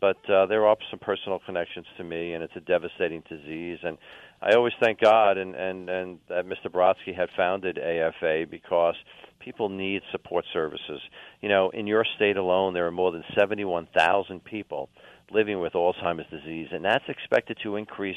But 0.01 0.19
uh, 0.29 0.47
there 0.47 0.67
are 0.67 0.77
some 0.91 0.99
personal 0.99 1.41
connections 1.47 1.87
to 1.99 2.05
me, 2.05 2.35
and 2.35 2.43
it's 2.43 2.57
a 2.57 2.61
devastating 2.61 3.23
disease. 3.29 3.79
And 3.83 3.97
I 4.43 4.55
always 4.55 4.73
thank 4.81 5.01
God 5.01 5.39
and 5.39 5.55
and 5.55 5.89
and 5.89 6.19
that 6.29 6.47
Mr. 6.47 6.71
Brodsky 6.71 7.15
had 7.17 7.29
founded 7.37 7.79
AFA 7.79 8.47
because 8.51 8.97
people 9.39 9.69
need 9.69 10.03
support 10.11 10.45
services. 10.53 11.01
You 11.41 11.49
know, 11.49 11.71
in 11.71 11.87
your 11.87 12.05
state 12.17 12.37
alone, 12.37 12.75
there 12.75 12.87
are 12.87 12.93
more 12.93 13.13
than 13.13 13.25
71,000 13.39 14.45
people 14.45 14.89
living 15.31 15.61
with 15.61 15.75
Alzheimer's 15.75 16.29
disease, 16.31 16.69
and 16.73 16.85
that's 16.85 17.05
expected 17.09 17.59
to 17.63 17.77
increase 17.77 18.17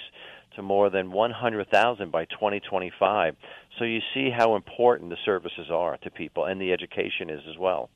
to 0.55 0.61
more 0.61 0.89
than 0.89 1.11
100,000 1.11 2.11
by 2.11 2.25
2025. 2.25 3.35
So 3.77 3.85
you 3.85 3.99
see 4.13 4.29
how 4.35 4.55
important 4.55 5.09
the 5.09 5.17
services 5.25 5.67
are 5.71 5.97
to 5.97 6.09
people, 6.09 6.45
and 6.45 6.59
the 6.59 6.73
education 6.73 7.29
is 7.29 7.41
as 7.49 7.57
well. 7.57 7.89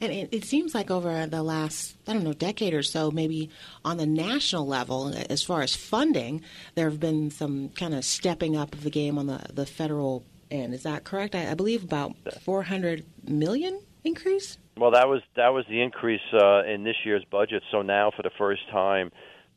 And 0.00 0.12
it, 0.12 0.28
it, 0.32 0.44
seems 0.44 0.74
like 0.74 0.90
over 0.90 1.26
the 1.26 1.42
last, 1.42 1.96
I 2.06 2.12
don't 2.12 2.24
know, 2.24 2.32
decade 2.32 2.74
or 2.74 2.82
so, 2.82 3.10
maybe 3.10 3.50
on 3.84 3.96
the 3.96 4.06
national 4.06 4.66
level, 4.66 5.14
as 5.30 5.42
far 5.42 5.62
as 5.62 5.74
funding, 5.74 6.42
there 6.74 6.88
have 6.90 7.00
been 7.00 7.30
some 7.30 7.70
kind 7.70 7.94
of 7.94 8.04
stepping 8.04 8.56
up 8.56 8.74
of 8.74 8.82
the 8.84 8.90
game 8.90 9.18
on 9.18 9.26
the, 9.26 9.40
the 9.52 9.66
federal 9.66 10.24
end. 10.50 10.74
Is 10.74 10.82
that 10.82 11.04
correct? 11.04 11.34
I, 11.34 11.50
I 11.50 11.54
believe 11.54 11.82
about 11.84 12.14
400 12.42 13.04
million 13.24 13.80
increase? 14.04 14.58
Well, 14.76 14.92
that 14.92 15.08
was 15.08 15.20
that 15.36 15.48
was 15.48 15.64
the 15.68 15.82
increase 15.82 16.20
uh, 16.32 16.64
in 16.64 16.82
this 16.82 16.96
year's 17.04 17.24
budget. 17.30 17.62
So 17.70 17.82
now, 17.82 18.10
for 18.16 18.22
the 18.22 18.30
first 18.38 18.62
time, 18.70 19.10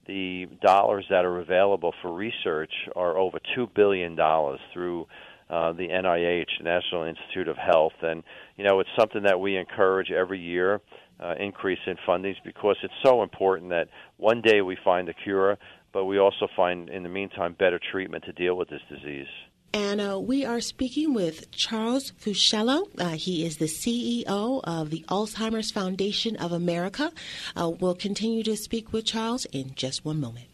the 0.07 0.47
dollars 0.61 1.05
that 1.09 1.25
are 1.25 1.39
available 1.39 1.93
for 2.01 2.13
research 2.13 2.71
are 2.95 3.17
over 3.17 3.39
two 3.55 3.67
billion 3.75 4.15
dollars 4.15 4.59
through 4.73 5.07
uh, 5.49 5.71
the 5.73 5.87
NIH, 5.87 6.61
National 6.63 7.03
Institute 7.03 7.47
of 7.47 7.57
Health, 7.57 7.93
and 8.01 8.23
you 8.57 8.63
know 8.63 8.79
it's 8.79 8.89
something 8.97 9.23
that 9.23 9.39
we 9.39 9.57
encourage 9.57 10.11
every 10.11 10.39
year. 10.39 10.81
Uh, 11.17 11.33
increase 11.39 11.79
in 11.87 11.95
fundings 12.05 12.35
because 12.43 12.75
it's 12.83 12.93
so 13.01 13.23
important 13.23 13.69
that 13.69 13.87
one 14.17 14.41
day 14.41 14.59
we 14.59 14.77
find 14.83 15.07
a 15.07 15.13
cure, 15.13 15.57
but 15.93 16.03
we 16.03 16.17
also 16.19 16.45
find 16.57 16.89
in 16.89 17.03
the 17.03 17.09
meantime 17.09 17.55
better 17.57 17.79
treatment 17.79 18.21
to 18.25 18.33
deal 18.33 18.57
with 18.57 18.67
this 18.67 18.81
disease. 18.89 19.27
And 19.75 19.99
uh, 19.99 20.17
we 20.19 20.45
are 20.45 20.61
speaking 20.61 21.13
with 21.13 21.51
Charles 21.51 22.11
Fuschillo. 22.11 22.87
Uh, 22.97 23.09
he 23.09 23.45
is 23.45 23.57
the 23.57 23.65
CEO 23.65 24.61
of 24.63 24.89
the 24.89 25.03
Alzheimer's 25.09 25.69
Foundation 25.69 26.37
of 26.37 26.53
America. 26.53 27.11
Uh, 27.57 27.71
we'll 27.77 27.93
continue 27.93 28.41
to 28.43 28.55
speak 28.55 28.93
with 28.93 29.03
Charles 29.03 29.43
in 29.53 29.75
just 29.75 30.05
one 30.05 30.21
moment. 30.21 30.47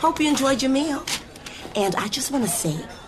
Hope 0.00 0.20
you 0.20 0.28
enjoyed 0.28 0.62
your 0.62 0.70
meal. 0.70 1.04
And 1.74 1.96
I 1.96 2.06
just 2.06 2.30
want 2.30 2.44
to 2.44 2.50
say, 2.50 2.76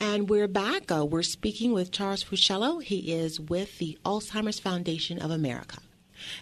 And 0.00 0.28
we're 0.28 0.48
back. 0.48 0.90
Uh, 0.90 1.04
we're 1.04 1.22
speaking 1.22 1.72
with 1.72 1.92
Charles 1.92 2.24
Fuschillo. 2.24 2.82
He 2.82 3.12
is 3.12 3.40
with 3.40 3.78
the 3.78 3.98
Alzheimer's 4.04 4.58
Foundation 4.58 5.20
of 5.20 5.30
America. 5.30 5.78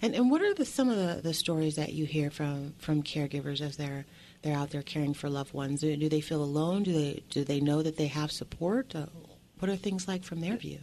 And, 0.01 0.15
and 0.15 0.31
what 0.31 0.43
are 0.43 0.55
the, 0.55 0.65
some 0.65 0.89
of 0.89 0.97
the, 0.97 1.21
the 1.23 1.35
stories 1.35 1.77
that 1.77 1.93
you 1.93 2.05
hear 2.07 2.31
from, 2.31 2.75
from 2.79 3.03
caregivers 3.03 3.61
as 3.61 3.77
they're 3.77 4.05
they're 4.43 4.57
out 4.57 4.71
there 4.71 4.83
caring 4.83 5.15
for 5.15 5.29
loved 5.29 5.55
ones? 5.55 5.81
Do, 5.83 5.97
do 5.97 6.09
they 6.09 6.21
feel 6.21 6.43
alone? 6.43 6.83
Do 6.83 6.93
they 6.93 7.23
do 7.31 7.45
they 7.45 7.61
know 7.61 7.83
that 7.83 7.97
they 7.97 8.09
have 8.09 8.33
support? 8.33 8.95
Uh, 8.95 9.07
what 9.59 9.71
are 9.71 9.77
things 9.77 10.09
like 10.09 10.25
from 10.25 10.41
their 10.41 10.57
view? 10.57 10.81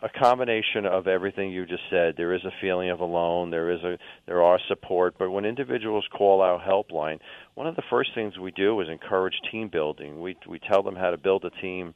A 0.00 0.08
combination 0.08 0.86
of 0.86 1.08
everything 1.08 1.50
you 1.50 1.66
just 1.66 1.82
said. 1.90 2.14
There 2.16 2.32
is 2.32 2.44
a 2.44 2.52
feeling 2.60 2.90
of 2.90 3.00
alone. 3.00 3.50
There 3.50 3.70
is 3.70 3.82
a 3.82 3.98
there 4.26 4.42
are 4.42 4.58
support, 4.68 5.14
but 5.18 5.30
when 5.30 5.44
individuals 5.44 6.06
call 6.16 6.40
our 6.40 6.60
helpline, 6.60 7.18
one 7.54 7.66
of 7.66 7.76
the 7.76 7.82
first 7.90 8.10
things 8.14 8.38
we 8.38 8.52
do 8.52 8.80
is 8.80 8.88
encourage 8.88 9.34
team 9.50 9.68
building. 9.68 10.20
We 10.20 10.36
we 10.48 10.60
tell 10.60 10.82
them 10.82 10.96
how 10.96 11.10
to 11.10 11.16
build 11.16 11.44
a 11.44 11.50
team 11.60 11.94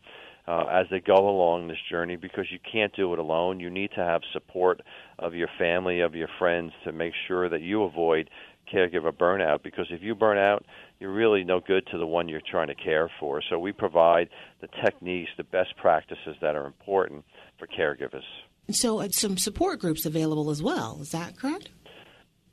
uh, 0.49 0.65
as 0.71 0.87
they 0.91 1.01
go 1.01 1.15
along 1.15 1.69
this 1.69 1.79
journey 1.91 2.17
because 2.17 2.47
you 2.51 2.59
can't 2.71 2.95
do 2.97 3.13
it 3.13 3.19
alone. 3.19 3.61
You 3.61 3.71
need 3.71 3.91
to 3.95 4.01
have 4.01 4.23
support 4.33 4.83
of 5.19 5.35
your 5.35 5.49
family, 5.59 6.01
of 6.01 6.15
your 6.17 6.29
friends 6.39 6.73
to 6.85 6.93
make 6.93 7.13
sure 7.29 7.49
that 7.49 7.63
you 7.63 7.85
avoid 7.85 8.29
caregiver 8.73 9.13
burnout 9.13 9.63
because 9.63 9.87
if 9.91 10.03
you 10.03 10.15
burn 10.15 10.39
out, 10.39 10.65
you're 11.01 11.13
really 11.13 11.45
no 11.45 11.61
good 11.61 11.87
to 11.89 11.99
the 11.99 12.07
one 12.07 12.29
you're 12.29 12.41
trying 12.51 12.69
to 12.69 12.75
care 12.75 13.11
for. 13.21 13.43
So 13.49 13.59
we 13.59 13.73
provide 13.73 14.29
the 14.61 14.69
techniques, 14.83 15.31
the 15.37 15.45
best 15.45 15.77
practices 15.77 16.37
that 16.41 16.57
are 16.57 16.67
important 16.67 17.25
for 17.59 17.67
caregivers. 17.67 18.23
So, 18.71 19.01
uh, 19.01 19.09
some 19.11 19.37
support 19.37 19.81
groups 19.81 20.07
available 20.07 20.51
as 20.51 20.63
well. 20.63 20.99
Is 21.01 21.11
that 21.11 21.37
correct? 21.37 21.71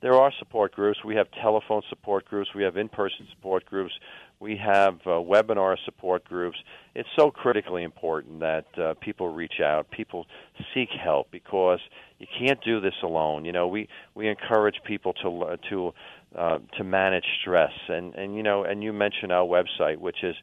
There 0.02 0.14
are 0.14 0.32
support 0.38 0.72
groups. 0.72 1.04
We 1.04 1.14
have 1.16 1.26
telephone 1.42 1.82
support 1.88 2.24
groups. 2.24 2.50
We 2.54 2.62
have 2.64 2.76
in-person 2.76 3.28
support 3.34 3.66
groups. 3.66 3.92
We 4.40 4.56
have 4.56 4.94
uh, 5.04 5.20
webinar 5.20 5.76
support 5.84 6.24
groups. 6.24 6.56
It's 6.94 7.08
so 7.14 7.30
critically 7.30 7.82
important 7.82 8.40
that 8.40 8.64
uh, 8.78 8.94
people 9.00 9.28
reach 9.28 9.60
out, 9.62 9.90
people 9.90 10.26
seek 10.72 10.88
help 10.90 11.30
because 11.30 11.78
you 12.18 12.26
can't 12.38 12.58
do 12.64 12.80
this 12.80 12.94
alone. 13.02 13.44
You 13.44 13.52
know, 13.52 13.68
we 13.68 13.86
we 14.14 14.28
encourage 14.28 14.76
people 14.86 15.12
to 15.22 15.58
to 15.68 15.92
uh, 16.36 16.58
to 16.78 16.84
manage 16.84 17.26
stress, 17.42 17.72
and 17.88 18.14
and 18.14 18.34
you 18.34 18.42
know, 18.42 18.64
and 18.64 18.82
you 18.82 18.94
mentioned 18.94 19.30
our 19.30 19.46
website, 19.46 19.98
which 19.98 20.24
is 20.24 20.34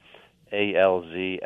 alzfdn.org 0.54 1.46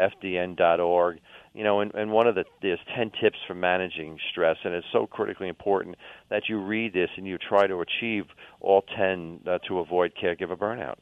you 1.53 1.63
know, 1.65 1.81
and, 1.81 1.93
and 1.95 2.11
one 2.11 2.27
of 2.27 2.35
the 2.35 2.45
there's 2.61 2.79
ten 2.95 3.11
tips 3.21 3.37
for 3.45 3.53
managing 3.53 4.17
stress, 4.31 4.55
and 4.63 4.73
it's 4.73 4.87
so 4.93 5.05
critically 5.05 5.49
important 5.49 5.97
that 6.29 6.43
you 6.47 6.61
read 6.61 6.93
this 6.93 7.09
and 7.17 7.27
you 7.27 7.37
try 7.37 7.67
to 7.67 7.81
achieve 7.81 8.25
all 8.61 8.83
ten 8.97 9.41
uh, 9.45 9.57
to 9.67 9.79
avoid 9.79 10.13
caregiver 10.21 10.55
burnout. 10.55 10.95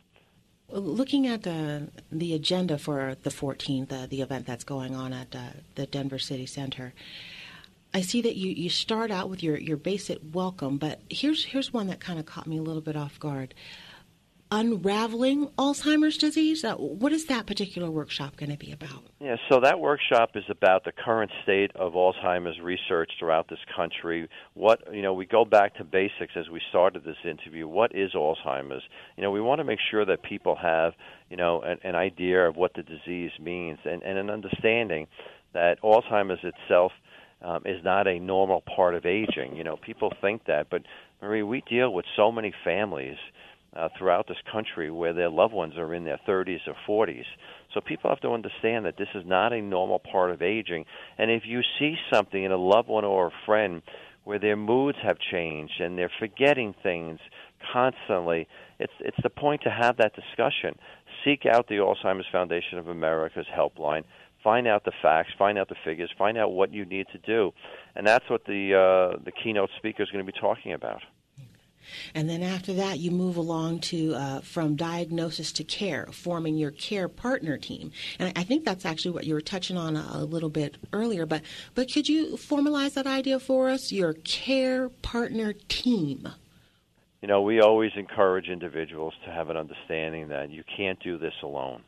Looking 0.72 1.26
at 1.26 1.48
uh, 1.48 1.80
the 2.12 2.34
agenda 2.36 2.78
for 2.78 3.16
the 3.24 3.32
14th, 3.32 3.92
uh, 3.92 4.06
the 4.08 4.22
event 4.22 4.46
that's 4.46 4.64
going 4.64 4.96
on 4.96 5.14
at 5.14 5.36
uh, 5.36 5.40
the 5.76 5.88
Denver 5.88 6.20
City 6.20 6.46
Center, 6.46 6.94
I 7.94 8.02
see 8.02 8.22
that 8.22 8.36
you, 8.36 8.52
you 8.52 8.70
start 8.70 9.10
out 9.10 9.30
with 9.30 9.42
your, 9.42 9.58
your 9.58 9.78
basic 9.78 10.20
welcome, 10.32 10.78
but 10.78 11.00
here's 11.10 11.46
here's 11.46 11.74
one 11.74 11.88
that 11.88 12.00
kind 12.00 12.20
of 12.20 12.28
caught 12.28 12.46
me 12.46 12.60
a 12.60 12.62
little 12.62 12.84
bit 12.84 12.96
off 12.96 13.20
guard 13.20 13.56
unraveling 14.52 15.48
Alzheimer's 15.58 16.18
disease. 16.18 16.64
Uh, 16.64 16.76
what 16.76 17.12
is 17.12 17.26
that 17.26 17.46
particular 17.46 17.92
workshop 17.92 18.36
going 18.36 18.52
to 18.52 18.58
be 18.58 18.72
about? 18.72 19.04
Yeah, 19.20 19.36
so 19.50 19.60
that 19.62 19.80
workshop 19.80 20.32
is 20.36 20.44
about 20.50 20.86
the 20.86 20.92
current 20.92 21.32
state 21.44 21.72
of 21.76 21.94
Alzheimer's 21.94 22.60
research 22.60 23.12
throughout 23.20 23.48
this 23.50 23.60
country. 23.76 24.28
What 24.56 24.82
you 24.92 25.02
know, 25.02 25.14
we 25.14 25.26
go 25.26 25.46
back 25.46 25.76
to 25.76 25.84
basics 25.84 26.34
as 26.36 26.50
we 26.50 26.62
started 26.70 27.04
this 27.04 27.18
interview. 27.24 27.68
What 27.68 27.96
is 27.96 28.14
Alzheimer's? 28.14 28.84
You 29.18 29.24
know, 29.24 29.32
we 29.32 29.42
want 29.42 29.60
to 29.60 29.66
make 29.66 29.80
sure 29.92 30.06
that 30.06 30.24
people 30.24 30.56
have 30.56 30.94
you 31.30 31.38
know 31.38 31.62
an, 31.62 31.78
an 31.84 31.96
idea 31.96 32.48
of 32.48 32.56
what 32.56 32.74
the 32.74 32.84
disease 32.84 33.32
means 33.40 33.78
and, 33.86 34.02
and 34.02 34.18
an 34.18 34.30
understanding 34.30 35.08
that 35.54 35.82
Alzheimer's 35.82 36.44
itself. 36.44 36.92
Um, 37.42 37.62
is 37.66 37.82
not 37.86 38.06
a 38.06 38.20
normal 38.20 38.62
part 38.76 38.96
of 38.96 39.06
aging. 39.06 39.56
You 39.56 39.64
know, 39.64 39.78
people 39.78 40.12
think 40.20 40.44
that, 40.48 40.68
but 40.70 40.82
Marie, 41.22 41.42
we 41.42 41.64
deal 41.70 41.94
with 41.94 42.04
so 42.18 42.34
many 42.34 42.54
families 42.66 43.16
uh, 43.80 43.90
throughout 43.98 44.28
this 44.28 44.38
country 44.52 44.92
where 44.92 45.14
their 45.14 45.30
loved 45.30 45.54
ones 45.54 45.78
are 45.78 45.94
in 45.94 46.04
their 46.04 46.20
30s 46.28 46.60
or 46.68 46.76
40s. 46.88 47.26
So 47.74 47.82
people 47.82 48.10
have 48.10 48.20
to 48.22 48.30
understand 48.30 48.86
that 48.86 48.98
this 48.98 49.08
is 49.16 49.24
not 49.26 49.54
a 49.54 49.62
normal 49.62 50.00
part 50.00 50.32
of 50.32 50.42
aging. 50.42 50.86
And 51.18 51.32
if 51.32 51.44
you 51.46 51.62
see 51.78 51.96
something 52.12 52.44
in 52.44 52.52
a 52.52 52.58
loved 52.58 52.90
one 52.90 53.06
or 53.06 53.28
a 53.28 53.46
friend 53.46 53.82
where 54.24 54.40
their 54.40 54.58
moods 54.58 54.98
have 55.04 55.18
changed 55.32 55.80
and 55.80 55.98
they're 55.98 56.12
forgetting 56.20 56.76
things 56.84 57.20
constantly, 57.72 58.48
it's 58.80 58.94
it's 59.00 59.18
the 59.24 59.30
point 59.30 59.62
to 59.64 59.70
have 59.70 59.98
that 59.98 60.14
discussion. 60.16 60.78
Seek 61.24 61.46
out 61.46 61.68
the 61.68 61.76
Alzheimer's 61.76 62.28
Foundation 62.32 62.78
of 62.78 62.88
America's 62.88 63.48
helpline. 63.56 64.04
Find 64.44 64.68
out 64.68 64.86
the 64.86 64.94
facts, 65.02 65.32
find 65.38 65.58
out 65.58 65.68
the 65.68 65.76
figures, 65.84 66.10
find 66.18 66.38
out 66.38 66.54
what 66.54 66.74
you 66.74 66.86
need 66.86 67.08
to 67.12 67.18
do, 67.18 67.52
and 67.96 68.08
that's 68.08 68.30
what 68.30 68.46
the 68.46 68.74
uh, 68.74 69.22
the 69.24 69.32
keynote 69.32 69.70
speaker 69.78 70.02
is 70.02 70.10
going 70.12 70.26
to 70.26 70.32
be 70.32 70.40
talking 70.40 70.74
about. 70.74 71.02
And 72.14 72.30
then 72.30 72.44
after 72.44 72.74
that, 72.74 73.00
you 73.00 73.12
move 73.12 73.38
along 73.38 73.80
to 73.82 74.14
uh, 74.16 74.42
from 74.42 74.76
diagnosis 74.76 75.52
to 75.54 75.64
care, 75.64 76.08
forming 76.12 76.56
your 76.58 76.72
care 76.72 77.08
partner 77.08 77.58
team. 77.58 77.92
And 78.20 78.32
I 78.36 78.44
think 78.44 78.66
that's 78.66 78.86
actually 78.86 79.12
what 79.12 79.26
you 79.26 79.34
were 79.34 79.42
touching 79.42 79.78
on 79.78 79.96
a, 79.96 80.08
a 80.14 80.24
little 80.26 80.50
bit 80.50 80.78
earlier. 80.94 81.26
But 81.26 81.44
but 81.76 81.92
could 81.94 82.08
you 82.08 82.38
formalize 82.38 82.94
that 82.94 83.08
idea 83.08 83.40
for 83.40 83.70
us? 83.70 83.92
Your 83.92 84.14
care 84.14 84.90
partner 84.90 85.54
team. 85.54 86.28
You 87.22 87.28
know, 87.28 87.42
we 87.42 87.60
always 87.60 87.92
encourage 87.98 88.48
individuals 88.48 89.14
to 89.26 89.32
have 89.32 89.50
an 89.50 89.58
understanding 89.58 90.30
that 90.30 90.52
you 90.52 90.64
can't 90.78 91.00
do 91.02 91.18
this 91.18 91.34
alone. 91.44 91.84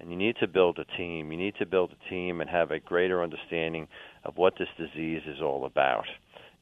and 0.00 0.10
you 0.10 0.16
need 0.16 0.36
to 0.40 0.46
build 0.46 0.78
a 0.78 0.84
team. 0.96 1.32
You 1.32 1.38
need 1.38 1.54
to 1.58 1.66
build 1.66 1.92
a 1.92 2.08
team 2.08 2.40
and 2.40 2.48
have 2.48 2.70
a 2.70 2.78
greater 2.78 3.22
understanding 3.22 3.88
of 4.24 4.36
what 4.36 4.54
this 4.58 4.68
disease 4.76 5.22
is 5.26 5.40
all 5.40 5.64
about. 5.64 6.04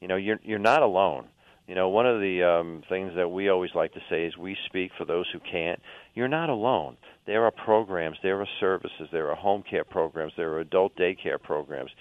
You 0.01 0.07
know, 0.07 0.15
you're 0.15 0.39
you're 0.43 0.59
not 0.59 0.81
alone. 0.81 1.27
You 1.67 1.75
know, 1.75 1.89
one 1.89 2.07
of 2.07 2.21
the 2.21 2.43
um, 2.43 2.81
things 2.87 3.11
that 3.17 3.27
we 3.27 3.49
always 3.49 3.71
like 3.75 3.93
to 3.93 3.99
say 4.09 4.25
is 4.25 4.37
we 4.37 4.55
speak 4.67 4.91
for 4.97 5.03
those 5.03 5.25
who 5.33 5.39
can't. 5.39 5.79
You're 6.13 6.29
not 6.29 6.49
alone. 6.49 6.95
There 7.25 7.43
are 7.43 7.51
programs, 7.51 8.17
there 8.23 8.39
are 8.39 8.47
services, 8.61 9.09
there 9.11 9.29
are 9.29 9.35
home 9.35 9.63
care 9.69 9.83
programs, 9.83 10.31
there 10.37 10.51
are 10.53 10.61
adult 10.61 10.95
daycare 10.95 11.41
programs, 11.41 11.91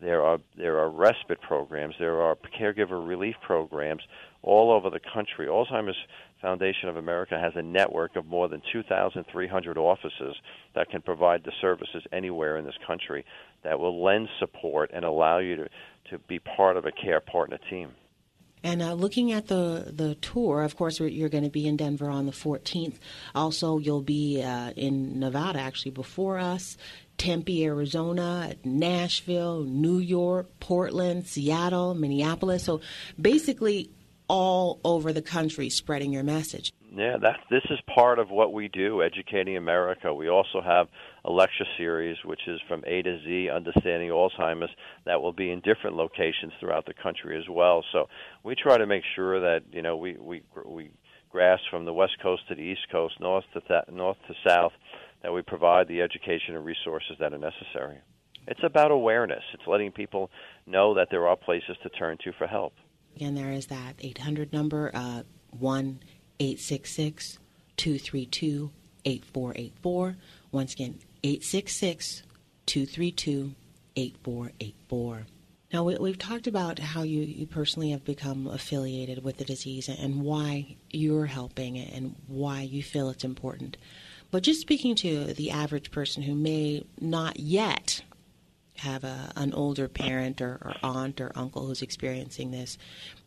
there 0.00 0.22
are 0.22 0.38
there 0.56 0.78
are 0.78 0.88
respite 0.88 1.42
programs, 1.42 1.94
there 1.98 2.22
are 2.22 2.34
caregiver 2.58 3.06
relief 3.06 3.34
programs 3.44 4.00
all 4.42 4.72
over 4.72 4.88
the 4.88 5.00
country. 5.12 5.46
Alzheimer's 5.48 5.96
Foundation 6.40 6.88
of 6.88 6.96
America 6.96 7.38
has 7.38 7.52
a 7.56 7.62
network 7.62 8.16
of 8.16 8.24
more 8.24 8.48
than 8.48 8.62
2,300 8.72 9.76
offices 9.76 10.34
that 10.74 10.88
can 10.88 11.02
provide 11.02 11.44
the 11.44 11.52
services 11.60 12.02
anywhere 12.10 12.56
in 12.56 12.64
this 12.64 12.78
country 12.86 13.26
that 13.64 13.78
will 13.78 14.02
lend 14.02 14.26
support 14.38 14.90
and 14.94 15.04
allow 15.04 15.36
you 15.36 15.56
to, 15.56 15.68
to 16.10 16.18
be 16.26 16.38
part 16.38 16.78
of 16.78 16.86
a 16.86 16.92
care 16.92 17.20
partner 17.20 17.58
team. 17.68 17.90
And 18.62 18.82
uh, 18.82 18.94
looking 18.94 19.32
at 19.32 19.48
the 19.48 19.92
the 19.94 20.14
tour, 20.16 20.62
of 20.62 20.76
course, 20.76 21.00
you're 21.00 21.28
going 21.28 21.44
to 21.44 21.50
be 21.50 21.66
in 21.66 21.76
Denver 21.76 22.10
on 22.10 22.26
the 22.26 22.32
14th. 22.32 22.96
Also, 23.34 23.78
you'll 23.78 24.02
be 24.02 24.42
uh, 24.42 24.70
in 24.76 25.18
Nevada 25.18 25.60
actually 25.60 25.92
before 25.92 26.38
us. 26.38 26.76
Tempe, 27.16 27.64
Arizona, 27.66 28.54
Nashville, 28.64 29.64
New 29.64 29.98
York, 29.98 30.48
Portland, 30.58 31.26
Seattle, 31.26 31.92
Minneapolis. 31.94 32.64
So 32.64 32.80
basically, 33.20 33.90
all 34.30 34.78
over 34.84 35.12
the 35.12 35.20
country 35.20 35.68
spreading 35.68 36.12
your 36.12 36.22
message. 36.22 36.72
Yeah, 36.94 37.16
that 37.20 37.40
this 37.50 37.64
is 37.68 37.80
part 37.92 38.20
of 38.20 38.30
what 38.30 38.52
we 38.52 38.68
do, 38.68 39.02
educating 39.02 39.56
America. 39.56 40.14
We 40.14 40.28
also 40.28 40.60
have 40.64 40.86
a 41.24 41.32
lecture 41.32 41.66
series 41.76 42.16
which 42.24 42.46
is 42.46 42.60
from 42.68 42.84
A 42.86 43.02
to 43.02 43.18
Z, 43.24 43.50
understanding 43.50 44.10
Alzheimer's, 44.10 44.70
that 45.04 45.20
will 45.20 45.32
be 45.32 45.50
in 45.50 45.60
different 45.60 45.96
locations 45.96 46.52
throughout 46.60 46.86
the 46.86 46.94
country 46.94 47.36
as 47.38 47.48
well. 47.50 47.84
So 47.90 48.08
we 48.44 48.54
try 48.54 48.78
to 48.78 48.86
make 48.86 49.02
sure 49.16 49.40
that 49.40 49.62
you 49.72 49.82
know 49.82 49.96
we 49.96 50.16
we 50.16 50.42
we 50.64 50.90
grasp 51.30 51.64
from 51.68 51.84
the 51.84 51.92
west 51.92 52.16
coast 52.22 52.42
to 52.48 52.54
the 52.54 52.62
east 52.62 52.86
coast, 52.92 53.14
north 53.18 53.44
to 53.54 53.60
th- 53.60 53.92
north 53.92 54.18
to 54.28 54.34
south, 54.48 54.72
that 55.24 55.32
we 55.32 55.42
provide 55.42 55.88
the 55.88 56.02
education 56.02 56.54
and 56.54 56.64
resources 56.64 57.16
that 57.18 57.32
are 57.32 57.38
necessary. 57.38 57.98
It's 58.46 58.62
about 58.62 58.92
awareness. 58.92 59.42
It's 59.54 59.66
letting 59.66 59.90
people 59.90 60.30
know 60.66 60.94
that 60.94 61.08
there 61.10 61.26
are 61.26 61.36
places 61.36 61.76
to 61.82 61.88
turn 61.88 62.16
to 62.24 62.32
for 62.38 62.46
help. 62.46 62.74
Again, 63.16 63.34
there 63.34 63.52
is 63.52 63.66
that 63.66 63.94
800 63.98 64.52
number, 64.52 64.90
uh, 64.94 65.22
1 65.58 66.00
866 66.38 67.38
232 67.76 68.70
8484. 69.04 70.16
Once 70.52 70.72
again, 70.72 70.98
866 71.22 72.22
232 72.66 73.54
8484. 73.96 75.26
Now, 75.72 75.84
we, 75.84 76.10
have 76.10 76.18
talked 76.18 76.48
about 76.48 76.80
how 76.80 77.02
you, 77.02 77.22
you 77.22 77.46
personally 77.46 77.90
have 77.90 78.04
become 78.04 78.48
affiliated 78.48 79.22
with 79.22 79.36
the 79.36 79.44
disease 79.44 79.88
and 79.88 80.20
why 80.20 80.76
you're 80.90 81.26
helping 81.26 81.78
and 81.78 82.16
why 82.26 82.62
you 82.62 82.82
feel 82.82 83.08
it's 83.08 83.22
important. 83.22 83.76
But 84.32 84.42
just 84.42 84.60
speaking 84.60 84.96
to 84.96 85.32
the 85.32 85.52
average 85.52 85.92
person 85.92 86.24
who 86.24 86.34
may 86.34 86.84
not 87.00 87.38
yet 87.38 88.02
have 88.80 89.04
a, 89.04 89.32
an 89.36 89.52
older 89.54 89.88
parent 89.88 90.40
or, 90.40 90.58
or 90.62 90.74
aunt 90.82 91.20
or 91.20 91.32
uncle 91.34 91.66
who's 91.66 91.82
experiencing 91.82 92.50
this, 92.50 92.78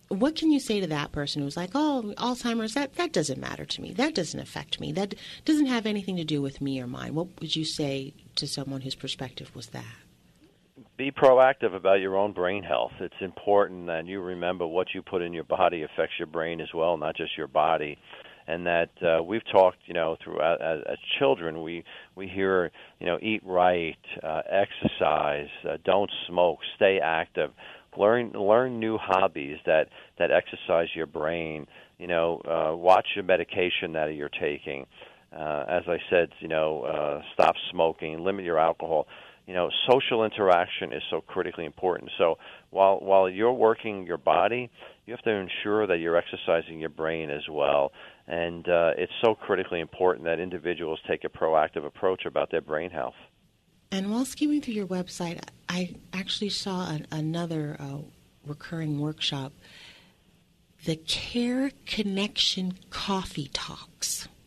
what 0.09 0.35
can 0.35 0.51
you 0.51 0.59
say 0.59 0.79
to 0.79 0.87
that 0.87 1.11
person 1.11 1.41
who's 1.41 1.57
like, 1.57 1.71
oh, 1.73 2.13
Alzheimer's, 2.17 2.73
that, 2.73 2.95
that 2.95 3.13
doesn't 3.13 3.39
matter 3.39 3.65
to 3.65 3.81
me. 3.81 3.93
That 3.93 4.13
doesn't 4.13 4.39
affect 4.39 4.79
me. 4.79 4.91
That 4.91 5.15
doesn't 5.45 5.65
have 5.67 5.85
anything 5.85 6.17
to 6.17 6.23
do 6.23 6.41
with 6.41 6.61
me 6.61 6.81
or 6.81 6.87
mine. 6.87 7.15
What 7.15 7.39
would 7.39 7.55
you 7.55 7.65
say 7.65 8.13
to 8.35 8.47
someone 8.47 8.81
whose 8.81 8.95
perspective 8.95 9.55
was 9.55 9.67
that? 9.67 9.85
Be 10.97 11.11
proactive 11.11 11.75
about 11.75 12.01
your 12.01 12.17
own 12.17 12.33
brain 12.33 12.63
health. 12.63 12.91
It's 12.99 13.13
important 13.21 13.87
that 13.87 14.05
you 14.05 14.21
remember 14.21 14.67
what 14.67 14.93
you 14.93 15.01
put 15.01 15.21
in 15.21 15.33
your 15.33 15.43
body 15.43 15.83
affects 15.83 16.15
your 16.19 16.27
brain 16.27 16.61
as 16.61 16.73
well, 16.73 16.97
not 16.97 17.15
just 17.15 17.35
your 17.37 17.47
body 17.47 17.97
and 18.47 18.65
that 18.65 18.89
uh, 19.01 19.23
we've 19.23 19.45
talked, 19.51 19.77
you 19.85 19.93
know, 19.93 20.17
throughout 20.23 20.61
as, 20.61 20.81
as 20.89 20.97
children, 21.19 21.61
we 21.61 21.83
we 22.15 22.27
hear, 22.27 22.71
you 22.99 23.05
know, 23.05 23.17
eat 23.21 23.41
right, 23.45 23.97
uh, 24.21 24.41
exercise, 24.49 25.47
uh, 25.67 25.77
don't 25.85 26.11
smoke, 26.27 26.59
stay 26.75 26.99
active, 27.01 27.51
learn 27.97 28.31
learn 28.31 28.79
new 28.79 28.97
hobbies 28.97 29.57
that 29.65 29.87
that 30.19 30.31
exercise 30.31 30.87
your 30.95 31.07
brain. 31.07 31.67
You 31.97 32.07
know, 32.07 32.41
uh, 32.45 32.75
watch 32.75 33.07
your 33.15 33.23
medication 33.23 33.93
that 33.93 34.07
you're 34.15 34.29
taking. 34.29 34.85
Uh, 35.31 35.65
as 35.67 35.83
I 35.87 35.97
said, 36.09 36.29
you 36.39 36.47
know, 36.47 36.83
uh, 36.83 37.21
stop 37.33 37.55
smoking, 37.71 38.23
limit 38.23 38.45
your 38.45 38.59
alcohol 38.59 39.07
you 39.45 39.53
know 39.53 39.69
social 39.89 40.23
interaction 40.23 40.93
is 40.93 41.01
so 41.09 41.21
critically 41.21 41.65
important 41.65 42.09
so 42.17 42.37
while 42.69 42.99
while 42.99 43.29
you're 43.29 43.53
working 43.53 44.05
your 44.05 44.17
body 44.17 44.69
you 45.05 45.13
have 45.13 45.21
to 45.21 45.31
ensure 45.31 45.85
that 45.87 45.97
you're 45.97 46.15
exercising 46.15 46.79
your 46.79 46.89
brain 46.89 47.29
as 47.29 47.43
well 47.49 47.91
and 48.27 48.67
uh, 48.67 48.91
it's 48.97 49.11
so 49.23 49.35
critically 49.35 49.79
important 49.79 50.25
that 50.25 50.39
individuals 50.39 50.99
take 51.07 51.23
a 51.23 51.29
proactive 51.29 51.85
approach 51.85 52.25
about 52.25 52.51
their 52.51 52.61
brain 52.61 52.89
health. 52.89 53.15
And 53.91 54.11
while 54.11 54.25
skimming 54.25 54.61
through 54.61 54.75
your 54.75 54.87
website 54.87 55.41
i 55.69 55.95
actually 56.13 56.49
saw 56.49 56.89
an, 56.89 57.07
another 57.11 57.77
uh, 57.79 57.99
recurring 58.45 58.99
workshop. 58.99 59.53
The 60.85 60.97
care 60.97 61.71
connection 61.85 62.73
coffee 62.89 63.49
talks. 63.53 64.27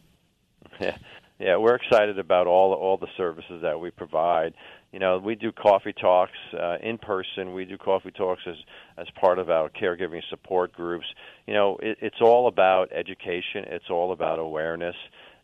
Yeah 0.81 0.99
yeah 1.39 1.57
we're 1.57 1.75
excited 1.75 2.19
about 2.19 2.47
all 2.47 2.73
all 2.73 2.97
the 2.97 3.09
services 3.17 3.63
that 3.63 3.79
we 3.79 3.91
provide 3.91 4.55
you 4.93 4.99
know, 4.99 5.19
we 5.19 5.35
do 5.35 5.53
coffee 5.53 5.93
talks 5.93 6.39
uh, 6.59 6.77
in 6.83 6.99
person. 6.99 7.53
We 7.53 7.65
do 7.65 7.77
coffee 7.77 8.11
talks 8.11 8.43
as 8.47 8.57
as 8.97 9.07
part 9.21 9.39
of 9.39 9.51
our 9.51 9.69
caregiving 9.69 10.23
support 10.31 10.73
groups. 10.73 11.07
You 11.47 11.55
know, 11.55 11.77
it, 11.83 11.99
it's 12.01 12.21
all 12.21 12.49
about 12.49 12.93
education. 12.93 13.65
It's 13.67 13.91
all 13.91 14.13
about 14.13 14.39
awareness, 14.39 14.97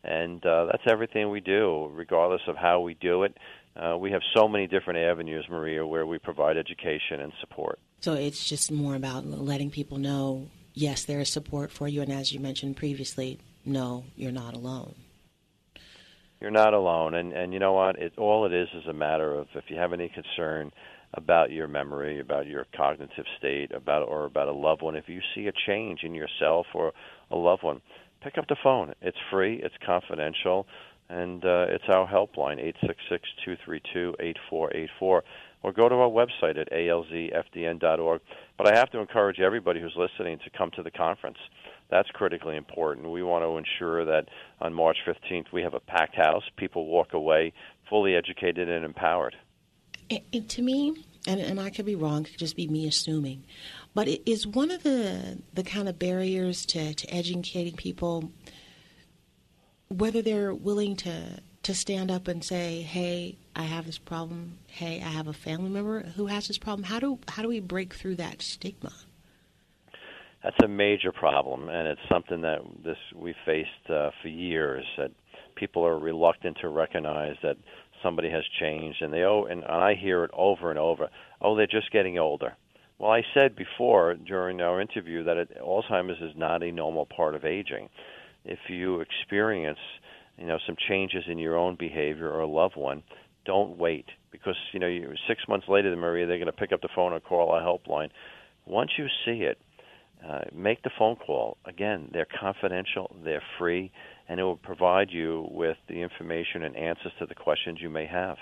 and 0.04 0.44
uh, 0.46 0.66
that's 0.66 0.84
everything 0.88 1.30
we 1.30 1.40
do, 1.40 1.90
regardless 1.92 2.42
of 2.46 2.56
how 2.56 2.80
we 2.80 2.94
do 2.94 3.24
it. 3.24 3.36
Uh, 3.74 3.96
we 3.98 4.10
have 4.10 4.22
so 4.34 4.46
many 4.46 4.66
different 4.66 4.98
avenues, 4.98 5.46
Maria, 5.50 5.86
where 5.86 6.06
we 6.06 6.18
provide 6.18 6.56
education 6.56 7.20
and 7.20 7.32
support. 7.40 7.78
So 8.00 8.12
it's 8.14 8.46
just 8.46 8.70
more 8.70 8.94
about 8.94 9.24
letting 9.24 9.70
people 9.70 9.96
know, 9.98 10.48
yes, 10.74 11.04
there 11.04 11.20
is 11.20 11.30
support 11.30 11.70
for 11.70 11.88
you, 11.88 12.02
and 12.02 12.12
as 12.12 12.32
you 12.32 12.40
mentioned 12.40 12.76
previously, 12.76 13.38
no, 13.64 14.04
you're 14.14 14.32
not 14.32 14.54
alone 14.54 14.94
you're 16.42 16.50
not 16.50 16.74
alone. 16.74 17.14
And 17.14 17.32
and 17.32 17.52
you 17.54 17.60
know 17.60 17.72
what? 17.72 17.96
It 17.98 18.14
all 18.18 18.44
it 18.44 18.52
is 18.52 18.68
is 18.74 18.86
a 18.88 18.92
matter 18.92 19.32
of 19.32 19.46
if 19.54 19.64
you 19.68 19.76
have 19.76 19.92
any 19.92 20.08
concern 20.08 20.72
about 21.14 21.52
your 21.52 21.68
memory, 21.68 22.18
about 22.18 22.46
your 22.46 22.66
cognitive 22.76 23.26
state, 23.38 23.72
about 23.72 24.08
or 24.08 24.24
about 24.24 24.48
a 24.48 24.52
loved 24.52 24.82
one, 24.82 24.96
if 24.96 25.08
you 25.08 25.20
see 25.34 25.46
a 25.46 25.52
change 25.66 26.00
in 26.02 26.14
yourself 26.14 26.66
or 26.74 26.92
a 27.30 27.36
loved 27.36 27.62
one, 27.62 27.80
pick 28.22 28.38
up 28.38 28.48
the 28.48 28.56
phone. 28.60 28.92
It's 29.00 29.16
free. 29.30 29.60
It's 29.62 29.74
confidential. 29.86 30.66
And 31.08 31.44
uh, 31.44 31.66
it's 31.68 31.84
our 31.88 32.08
helpline, 32.08 32.58
eight 32.58 32.76
six 32.80 32.96
six 33.08 33.22
two 33.44 33.56
three 33.64 33.80
two 33.92 34.14
eight 34.18 34.38
four 34.50 34.74
eight 34.74 34.90
four, 34.98 35.22
or 35.62 35.72
go 35.72 35.88
to 35.88 35.94
our 35.94 36.08
website 36.08 36.58
at 36.58 36.72
alzfdn.org. 36.72 38.20
But 38.58 38.72
I 38.72 38.78
have 38.78 38.90
to 38.90 38.98
encourage 38.98 39.38
everybody 39.38 39.80
who's 39.80 39.94
listening 39.96 40.38
to 40.38 40.50
come 40.58 40.70
to 40.74 40.82
the 40.82 40.90
conference 40.90 41.38
that's 41.92 42.08
critically 42.08 42.56
important. 42.56 43.10
We 43.10 43.22
want 43.22 43.44
to 43.44 43.58
ensure 43.58 44.06
that 44.06 44.28
on 44.62 44.72
March 44.72 44.96
15th 45.06 45.52
we 45.52 45.60
have 45.62 45.74
a 45.74 45.80
packed 45.80 46.16
house, 46.16 46.42
people 46.56 46.86
walk 46.86 47.12
away 47.12 47.52
fully 47.90 48.16
educated 48.16 48.70
and 48.70 48.82
empowered. 48.82 49.36
To 50.08 50.62
me, 50.62 51.04
and, 51.26 51.38
and 51.38 51.60
I 51.60 51.68
could 51.68 51.84
be 51.84 51.94
wrong, 51.94 52.22
it 52.22 52.30
could 52.30 52.38
just 52.38 52.56
be 52.56 52.66
me 52.66 52.86
assuming, 52.88 53.44
but 53.94 54.08
it 54.08 54.22
is 54.24 54.46
one 54.46 54.70
of 54.70 54.82
the 54.82 55.38
the 55.52 55.62
kind 55.62 55.86
of 55.86 55.98
barriers 55.98 56.64
to, 56.66 56.94
to 56.94 57.14
educating 57.14 57.76
people 57.76 58.32
whether 59.88 60.22
they're 60.22 60.54
willing 60.54 60.96
to 60.96 61.40
to 61.62 61.74
stand 61.74 62.10
up 62.10 62.26
and 62.26 62.42
say, 62.42 62.80
"Hey, 62.80 63.36
I 63.54 63.64
have 63.64 63.84
this 63.84 63.98
problem. 63.98 64.58
Hey, 64.66 65.02
I 65.02 65.08
have 65.08 65.28
a 65.28 65.34
family 65.34 65.68
member 65.68 66.00
who 66.16 66.26
has 66.26 66.48
this 66.48 66.58
problem." 66.58 66.84
How 66.84 67.00
do 67.00 67.18
how 67.28 67.42
do 67.42 67.48
we 67.48 67.60
break 67.60 67.94
through 67.94 68.16
that 68.16 68.40
stigma? 68.40 68.92
That's 70.42 70.56
a 70.64 70.68
major 70.68 71.12
problem, 71.12 71.68
and 71.68 71.86
it's 71.86 72.00
something 72.10 72.40
that 72.42 72.58
this 72.84 72.96
we 73.14 73.34
faced 73.46 73.90
uh, 73.90 74.10
for 74.20 74.28
years. 74.28 74.84
That 74.98 75.12
people 75.54 75.86
are 75.86 75.98
reluctant 75.98 76.58
to 76.60 76.68
recognize 76.68 77.36
that 77.42 77.56
somebody 78.02 78.30
has 78.30 78.42
changed, 78.58 79.02
and 79.02 79.12
they 79.12 79.22
oh, 79.22 79.44
and 79.44 79.64
I 79.64 79.94
hear 79.94 80.24
it 80.24 80.30
over 80.34 80.70
and 80.70 80.78
over. 80.78 81.08
Oh, 81.40 81.56
they're 81.56 81.66
just 81.66 81.92
getting 81.92 82.18
older. 82.18 82.56
Well, 82.98 83.10
I 83.10 83.22
said 83.34 83.56
before 83.56 84.14
during 84.14 84.60
our 84.60 84.80
interview 84.80 85.24
that 85.24 85.36
it, 85.36 85.58
Alzheimer's 85.60 86.20
is 86.20 86.36
not 86.36 86.62
a 86.62 86.70
normal 86.72 87.06
part 87.06 87.34
of 87.34 87.44
aging. 87.44 87.88
If 88.44 88.58
you 88.68 89.00
experience, 89.00 89.78
you 90.38 90.46
know, 90.46 90.58
some 90.66 90.76
changes 90.88 91.24
in 91.28 91.38
your 91.38 91.56
own 91.56 91.76
behavior 91.76 92.30
or 92.30 92.40
a 92.40 92.48
loved 92.48 92.76
one, 92.76 93.02
don't 93.44 93.76
wait 93.76 94.06
because 94.30 94.56
you 94.72 94.80
know 94.80 94.86
you, 94.86 95.12
six 95.28 95.42
months 95.48 95.66
later, 95.68 95.94
Maria, 95.94 96.26
they're 96.26 96.38
going 96.38 96.46
to 96.46 96.52
pick 96.52 96.72
up 96.72 96.80
the 96.80 96.88
phone 96.94 97.12
and 97.12 97.22
call 97.22 97.54
a 97.54 97.60
helpline. 97.60 98.08
Once 98.66 98.90
you 98.96 99.06
see 99.24 99.42
it, 99.42 99.58
uh, 100.26 100.40
make 100.52 100.82
the 100.82 100.90
phone 100.98 101.16
call. 101.16 101.56
Again, 101.64 102.08
they're 102.12 102.28
confidential, 102.40 103.14
they're 103.24 103.42
free, 103.58 103.90
and 104.28 104.38
it 104.38 104.42
will 104.44 104.56
provide 104.56 105.10
you 105.10 105.48
with 105.50 105.76
the 105.88 106.00
information 106.00 106.62
and 106.62 106.76
answers 106.76 107.12
to 107.18 107.26
the 107.26 107.34
questions 107.34 107.78
you 107.80 107.90
may 107.90 108.06
have. 108.06 108.36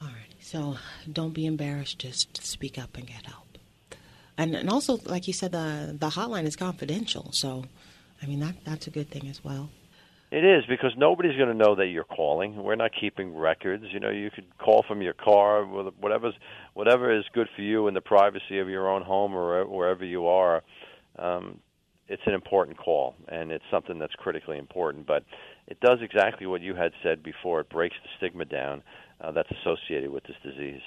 All 0.00 0.08
right. 0.08 0.34
So 0.40 0.76
don't 1.10 1.32
be 1.32 1.46
embarrassed. 1.46 1.98
Just 1.98 2.44
speak 2.44 2.76
up 2.78 2.96
and 2.96 3.06
get 3.06 3.26
help. 3.26 3.46
And 4.36 4.56
and 4.56 4.68
also, 4.68 4.98
like 5.04 5.26
you 5.26 5.32
said, 5.32 5.52
the 5.52 5.96
the 5.98 6.08
hotline 6.08 6.44
is 6.44 6.56
confidential. 6.56 7.30
So, 7.32 7.64
I 8.20 8.26
mean 8.26 8.40
that 8.40 8.56
that's 8.64 8.86
a 8.86 8.90
good 8.90 9.10
thing 9.10 9.28
as 9.28 9.44
well. 9.44 9.70
It 10.32 10.44
is 10.44 10.64
because 10.66 10.92
nobody's 10.96 11.36
going 11.36 11.50
to 11.50 11.54
know 11.54 11.74
that 11.74 11.88
you're 11.88 12.04
calling. 12.04 12.56
We're 12.56 12.74
not 12.74 12.92
keeping 12.98 13.36
records. 13.36 13.84
You 13.92 14.00
know, 14.00 14.08
you 14.08 14.30
could 14.30 14.46
call 14.56 14.82
from 14.88 15.02
your 15.02 15.12
car, 15.12 15.64
whatever's 15.66 16.32
whatever 16.72 17.14
is 17.14 17.24
good 17.34 17.48
for 17.54 17.60
you 17.60 17.86
in 17.86 17.92
the 17.92 18.00
privacy 18.00 18.58
of 18.58 18.70
your 18.70 18.88
own 18.88 19.02
home 19.02 19.34
or 19.34 19.66
wherever 19.66 20.04
you 20.06 20.26
are. 20.26 20.62
Um, 21.18 21.60
it's 22.08 22.22
an 22.26 22.34
important 22.34 22.76
call, 22.76 23.14
and 23.28 23.50
it's 23.50 23.64
something 23.70 23.98
that's 23.98 24.14
critically 24.14 24.58
important. 24.58 25.06
But 25.06 25.24
it 25.66 25.80
does 25.80 25.98
exactly 26.02 26.46
what 26.46 26.60
you 26.60 26.74
had 26.74 26.92
said 27.02 27.22
before. 27.22 27.60
It 27.60 27.70
breaks 27.70 27.96
the 28.02 28.08
stigma 28.18 28.44
down 28.44 28.82
uh, 29.20 29.30
that's 29.32 29.50
associated 29.50 30.10
with 30.10 30.24
this 30.24 30.36
disease. 30.42 30.82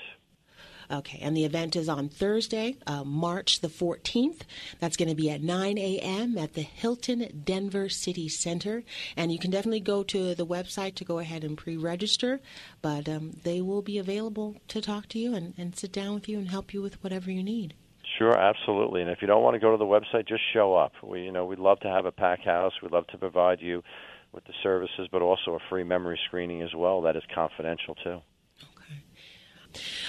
Okay, 0.91 1.17
and 1.19 1.35
the 1.35 1.45
event 1.45 1.75
is 1.75 1.89
on 1.89 2.09
Thursday, 2.09 2.77
uh, 2.85 3.03
March 3.03 3.61
the 3.61 3.69
14th. 3.69 4.41
That's 4.79 4.97
going 4.97 5.09
to 5.09 5.15
be 5.15 5.31
at 5.31 5.41
9 5.41 5.77
a.m. 5.79 6.37
at 6.37 6.53
the 6.53 6.61
Hilton 6.61 7.41
Denver 7.43 7.89
City 7.89 8.29
Center. 8.29 8.83
And 9.17 9.31
you 9.31 9.39
can 9.39 9.49
definitely 9.49 9.79
go 9.79 10.03
to 10.03 10.35
the 10.35 10.45
website 10.45 10.93
to 10.95 11.05
go 11.05 11.17
ahead 11.17 11.43
and 11.43 11.57
pre 11.57 11.75
register, 11.75 12.39
but 12.83 13.09
um, 13.09 13.37
they 13.43 13.61
will 13.61 13.81
be 13.81 13.97
available 13.97 14.57
to 14.67 14.79
talk 14.79 15.09
to 15.09 15.19
you 15.19 15.33
and, 15.33 15.55
and 15.57 15.75
sit 15.75 15.91
down 15.91 16.13
with 16.13 16.29
you 16.29 16.37
and 16.37 16.49
help 16.49 16.73
you 16.73 16.83
with 16.83 17.03
whatever 17.03 17.31
you 17.31 17.41
need. 17.41 17.73
Sure, 18.17 18.37
absolutely. 18.37 19.01
And 19.01 19.09
if 19.09 19.21
you 19.21 19.27
don't 19.27 19.43
want 19.43 19.55
to 19.55 19.59
go 19.59 19.71
to 19.71 19.77
the 19.77 19.85
website, 19.85 20.27
just 20.27 20.41
show 20.53 20.75
up. 20.75 20.93
We, 21.03 21.23
you 21.23 21.31
know, 21.31 21.45
we'd 21.45 21.59
love 21.59 21.79
to 21.81 21.89
have 21.89 22.05
a 22.05 22.11
pack 22.11 22.43
house. 22.45 22.73
We'd 22.81 22.91
love 22.91 23.07
to 23.07 23.17
provide 23.17 23.61
you 23.61 23.83
with 24.31 24.45
the 24.45 24.53
services, 24.63 25.07
but 25.11 25.21
also 25.21 25.55
a 25.55 25.59
free 25.69 25.83
memory 25.83 26.19
screening 26.27 26.61
as 26.61 26.73
well. 26.75 27.01
That 27.01 27.15
is 27.15 27.23
confidential 27.33 27.95
too. 27.95 28.21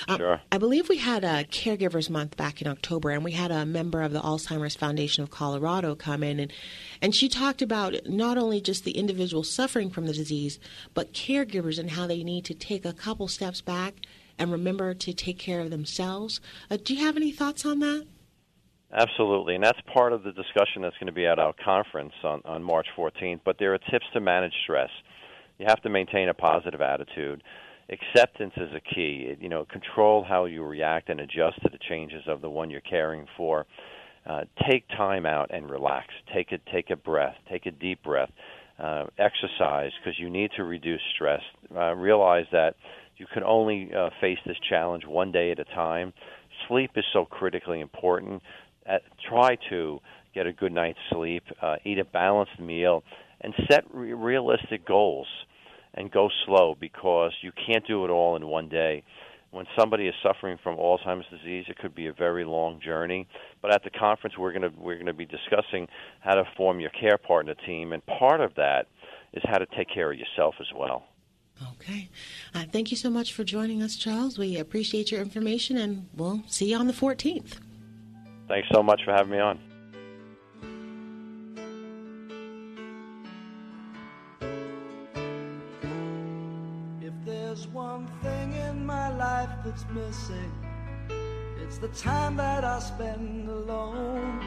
Um, 0.08 0.18
sure. 0.18 0.40
I 0.52 0.58
believe 0.58 0.88
we 0.88 0.98
had 0.98 1.24
a 1.24 1.44
Caregivers 1.44 2.08
Month 2.08 2.36
back 2.36 2.62
in 2.62 2.68
October, 2.68 3.10
and 3.10 3.24
we 3.24 3.32
had 3.32 3.50
a 3.50 3.66
member 3.66 4.02
of 4.02 4.12
the 4.12 4.20
Alzheimer's 4.20 4.76
Foundation 4.76 5.24
of 5.24 5.30
Colorado 5.30 5.96
come 5.96 6.22
in, 6.22 6.38
and, 6.38 6.52
and 7.02 7.14
she 7.14 7.28
talked 7.28 7.62
about 7.62 7.94
not 8.06 8.38
only 8.38 8.60
just 8.60 8.84
the 8.84 8.92
individual 8.92 9.42
suffering 9.42 9.90
from 9.90 10.06
the 10.06 10.12
disease, 10.12 10.60
but 10.94 11.12
caregivers 11.12 11.80
and 11.80 11.90
how 11.90 12.06
they 12.06 12.22
need 12.22 12.44
to 12.44 12.54
take 12.54 12.84
a 12.84 12.92
couple 12.92 13.26
steps 13.26 13.60
back 13.60 13.94
and 14.38 14.52
remember 14.52 14.94
to 14.94 15.12
take 15.12 15.38
care 15.38 15.60
of 15.60 15.70
themselves. 15.70 16.40
Uh, 16.70 16.76
do 16.82 16.94
you 16.94 17.04
have 17.04 17.16
any 17.16 17.32
thoughts 17.32 17.64
on 17.64 17.80
that? 17.80 18.06
Absolutely, 18.92 19.56
and 19.56 19.64
that's 19.64 19.80
part 19.92 20.12
of 20.12 20.22
the 20.22 20.32
discussion 20.32 20.82
that's 20.82 20.96
going 20.98 21.08
to 21.08 21.12
be 21.12 21.26
at 21.26 21.38
our 21.38 21.52
conference 21.64 22.12
on, 22.22 22.40
on 22.44 22.62
March 22.62 22.86
14th. 22.96 23.40
But 23.44 23.56
there 23.58 23.74
are 23.74 23.78
tips 23.78 24.06
to 24.12 24.20
manage 24.20 24.54
stress. 24.62 24.90
You 25.58 25.66
have 25.68 25.82
to 25.82 25.88
maintain 25.88 26.28
a 26.28 26.34
positive 26.34 26.80
attitude 26.80 27.42
acceptance 27.88 28.52
is 28.56 28.70
a 28.74 28.80
key. 28.80 29.34
You 29.40 29.48
know, 29.48 29.64
control 29.64 30.24
how 30.24 30.46
you 30.46 30.62
react 30.62 31.08
and 31.08 31.20
adjust 31.20 31.62
to 31.62 31.68
the 31.70 31.78
changes 31.88 32.22
of 32.26 32.40
the 32.40 32.50
one 32.50 32.70
you're 32.70 32.80
caring 32.80 33.26
for. 33.36 33.66
Uh, 34.26 34.42
take 34.68 34.88
time 34.88 35.24
out 35.24 35.50
and 35.52 35.70
relax. 35.70 36.08
Take 36.34 36.50
a 36.52 36.58
take 36.72 36.90
a 36.90 36.96
breath. 36.96 37.36
Take 37.48 37.66
a 37.66 37.70
deep 37.70 38.02
breath. 38.02 38.30
Uh, 38.78 39.04
exercise 39.18 39.92
because 39.98 40.18
you 40.18 40.28
need 40.28 40.50
to 40.56 40.64
reduce 40.64 41.00
stress. 41.14 41.40
Uh, 41.74 41.94
realize 41.94 42.44
that 42.52 42.74
you 43.16 43.26
can 43.32 43.42
only 43.44 43.90
uh, 43.96 44.10
face 44.20 44.38
this 44.46 44.56
challenge 44.68 45.04
one 45.06 45.32
day 45.32 45.50
at 45.50 45.58
a 45.58 45.64
time. 45.64 46.12
Sleep 46.68 46.90
is 46.96 47.04
so 47.12 47.24
critically 47.24 47.80
important. 47.80 48.42
Uh, 48.88 48.98
try 49.28 49.56
to 49.70 50.00
get 50.34 50.46
a 50.46 50.52
good 50.52 50.72
night's 50.72 50.98
sleep. 51.10 51.42
Uh, 51.60 51.76
eat 51.84 51.98
a 51.98 52.04
balanced 52.04 52.60
meal 52.60 53.02
and 53.40 53.54
set 53.70 53.84
re- 53.92 54.12
realistic 54.12 54.86
goals 54.86 55.26
and 55.94 56.10
go 56.10 56.28
slow 56.44 56.76
because 56.78 57.32
you 57.42 57.52
can't 57.66 57.86
do 57.86 58.04
it 58.04 58.10
all 58.10 58.36
in 58.36 58.46
one 58.46 58.68
day. 58.68 59.02
When 59.50 59.64
somebody 59.78 60.06
is 60.06 60.14
suffering 60.22 60.58
from 60.62 60.76
Alzheimer's 60.76 61.26
disease, 61.30 61.64
it 61.68 61.78
could 61.78 61.94
be 61.94 62.08
a 62.08 62.12
very 62.12 62.44
long 62.44 62.80
journey. 62.84 63.26
But 63.62 63.72
at 63.72 63.82
the 63.84 63.90
conference, 63.90 64.36
we're 64.36 64.52
going 64.52 64.70
we're 64.78 64.96
going 64.96 65.06
to 65.06 65.14
be 65.14 65.24
discussing 65.24 65.88
how 66.20 66.34
to 66.34 66.44
form 66.56 66.80
your 66.80 66.90
care 66.90 67.16
partner 67.16 67.54
team, 67.66 67.92
and 67.92 68.04
part 68.04 68.42
of 68.42 68.54
that 68.56 68.86
is 69.32 69.42
how 69.46 69.56
to 69.56 69.66
take 69.76 69.88
care 69.92 70.12
of 70.12 70.18
yourself 70.18 70.56
as 70.60 70.66
well. 70.76 71.04
Okay. 71.62 72.10
Uh, 72.54 72.64
thank 72.70 72.90
you 72.90 72.96
so 72.96 73.08
much 73.08 73.32
for 73.32 73.44
joining 73.44 73.82
us, 73.82 73.96
Charles. 73.96 74.38
We 74.38 74.58
appreciate 74.58 75.10
your 75.10 75.20
information, 75.22 75.76
and 75.76 76.08
we'll 76.14 76.42
see 76.46 76.70
you 76.70 76.76
on 76.76 76.86
the 76.86 76.92
14th. 76.92 77.54
Thanks 78.48 78.68
so 78.72 78.82
much 78.82 79.02
for 79.04 79.12
having 79.12 79.32
me 79.32 79.38
on. 79.38 79.58
If 87.00 87.14
there's 87.24 87.66
one 87.68 88.06
thing 88.22 88.52
in 88.52 88.84
my 88.84 89.14
life 89.16 89.50
that's 89.64 89.84
missing. 89.92 90.52
It's 91.62 91.78
the 91.78 91.88
time 91.88 92.36
that 92.36 92.64
I 92.64 92.78
spend 92.78 93.48
alone, 93.48 94.40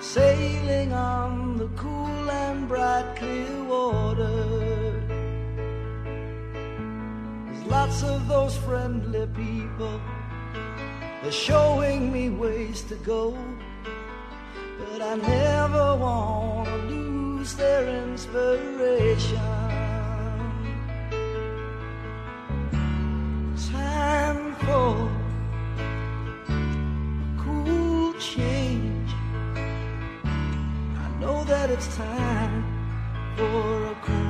sailing 0.00 0.94
on 0.94 1.58
the 1.58 1.68
cool 1.76 2.30
and 2.30 2.66
bright, 2.66 3.16
clear 3.16 3.64
water. 3.64 3.99
Of 7.90 8.28
those 8.28 8.56
friendly 8.56 9.26
people, 9.34 10.00
they're 11.22 11.32
showing 11.32 12.12
me 12.12 12.30
ways 12.30 12.82
to 12.82 12.94
go, 12.94 13.36
but 14.78 15.02
I 15.02 15.16
never 15.16 15.96
want 15.96 16.68
to 16.68 16.76
lose 16.94 17.54
their 17.54 17.88
inspiration. 18.04 19.40
time 23.72 24.54
for 24.64 25.10
a 26.48 27.42
cool 27.42 28.14
change. 28.14 29.10
I 31.04 31.08
know 31.20 31.42
that 31.44 31.70
it's 31.70 31.94
time 31.96 32.64
for 33.36 33.86
a 33.86 33.94
cool 34.02 34.29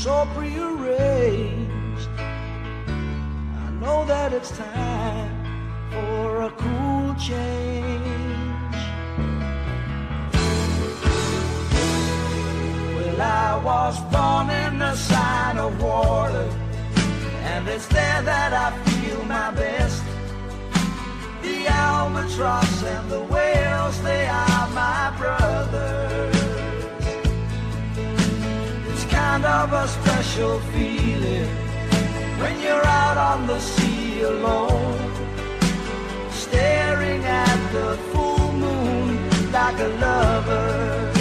so 0.00 0.26
prearranged, 0.34 2.08
I 2.16 3.70
know 3.82 4.02
that 4.06 4.32
it's 4.32 4.50
time 4.50 5.90
for 5.90 6.40
a 6.40 6.50
cool 6.52 7.14
change. 7.16 8.76
Well, 12.96 13.20
I 13.20 13.60
was 13.62 14.00
born 14.10 14.48
in 14.48 14.78
the 14.78 14.94
sign 14.94 15.58
of 15.58 15.82
water, 15.82 16.48
and 17.52 17.68
it's 17.68 17.86
there 17.88 18.22
that 18.22 18.54
I 18.54 18.70
feel 18.88 19.22
my 19.26 19.50
best. 19.50 20.02
The 21.42 21.66
albatross 21.66 22.82
and 22.84 23.10
the 23.10 23.20
whales, 23.20 24.02
they 24.02 24.26
are 24.28 24.68
my 24.70 25.14
brothers. 25.18 26.39
Kind 29.32 29.44
of 29.44 29.72
a 29.72 29.86
special 29.86 30.58
feeling 30.72 31.46
when 32.40 32.60
you're 32.60 32.84
out 32.84 33.16
on 33.16 33.46
the 33.46 33.60
sea 33.60 34.22
alone, 34.22 34.98
staring 36.32 37.24
at 37.24 37.60
the 37.72 37.96
full 38.10 38.52
moon 38.52 39.52
like 39.52 39.78
a 39.78 39.88
lover. 40.00 41.19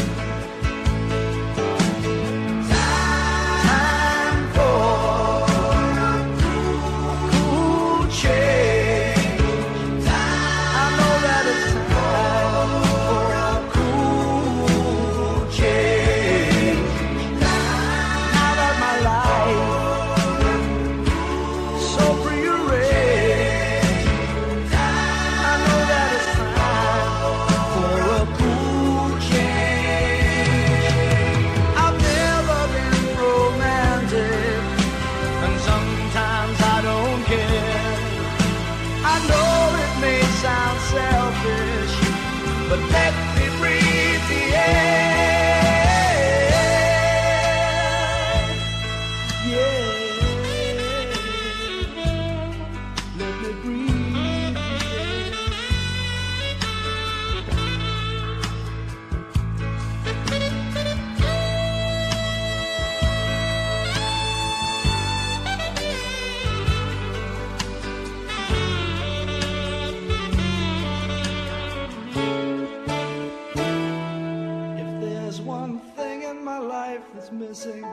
Missing. 77.49 77.83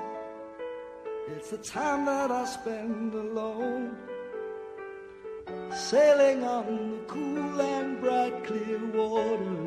It's 1.34 1.50
the 1.50 1.56
time 1.56 2.04
that 2.04 2.30
I 2.30 2.44
spend 2.44 3.14
alone. 3.14 3.96
Sailing 5.72 6.44
on 6.44 6.66
the 6.90 7.00
cool 7.12 7.60
and 7.62 7.98
bright 8.02 8.36
clear 8.44 8.80
water. 9.00 9.66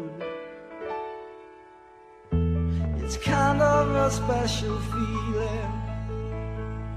It's 3.01 3.17
kind 3.17 3.61
of 3.63 3.85
a 4.05 4.11
special 4.11 4.77
feeling 4.91 5.71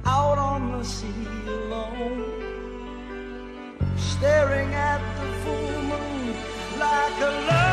out 0.04 0.38
on 0.52 0.60
the 0.78 0.84
sea 0.84 1.28
alone, 1.46 2.20
staring 3.96 4.70
at 4.74 5.02
the 5.18 5.28
full 5.42 5.82
moon 5.90 6.34
like 6.78 7.20
a 7.30 7.32
lover. 7.48 7.71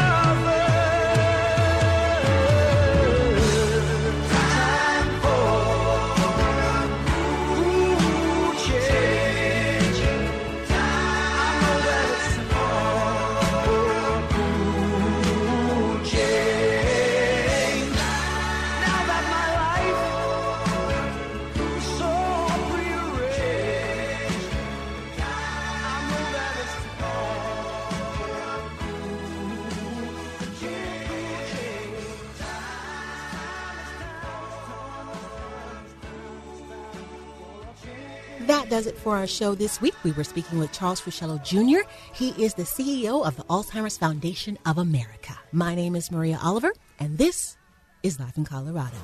Does 38.79 38.87
it 38.87 38.97
for 38.97 39.17
our 39.17 39.27
show 39.27 39.55
this 39.55 39.81
week. 39.81 39.93
We 40.05 40.13
were 40.13 40.23
speaking 40.23 40.57
with 40.57 40.71
Charles 40.71 41.01
Fuschillo 41.01 41.43
Jr. 41.43 41.85
He 42.13 42.29
is 42.41 42.53
the 42.53 42.63
CEO 42.63 43.27
of 43.27 43.35
the 43.35 43.43
Alzheimer's 43.43 43.97
Foundation 43.97 44.57
of 44.65 44.77
America. 44.77 45.37
My 45.51 45.75
name 45.75 45.97
is 45.97 46.09
Maria 46.09 46.39
Oliver, 46.41 46.71
and 46.97 47.17
this 47.17 47.57
is 48.03 48.21
Life 48.21 48.37
in 48.37 48.45
Colorado. 48.45 48.95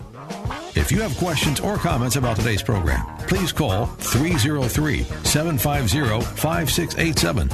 If 0.76 0.94
you 0.94 1.02
have 1.02 1.14
questions 1.18 1.60
or 1.60 1.76
comments 1.76 2.16
about 2.16 2.38
today's 2.38 2.64
program, 2.64 3.06
please 3.28 3.52
call 3.52 3.88
303 3.88 5.04
750 5.04 6.22
5687. 6.38 7.50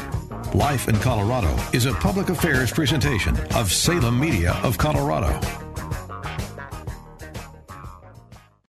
Life 0.55 0.89
in 0.89 0.97
Colorado 0.97 1.57
is 1.73 1.87
a 1.87 1.93
public 1.93 2.29
affairs 2.29 2.71
presentation 2.71 3.35
of 3.55 3.71
Salem 3.71 4.19
Media 4.19 4.51
of 4.61 4.77
Colorado. 4.77 5.70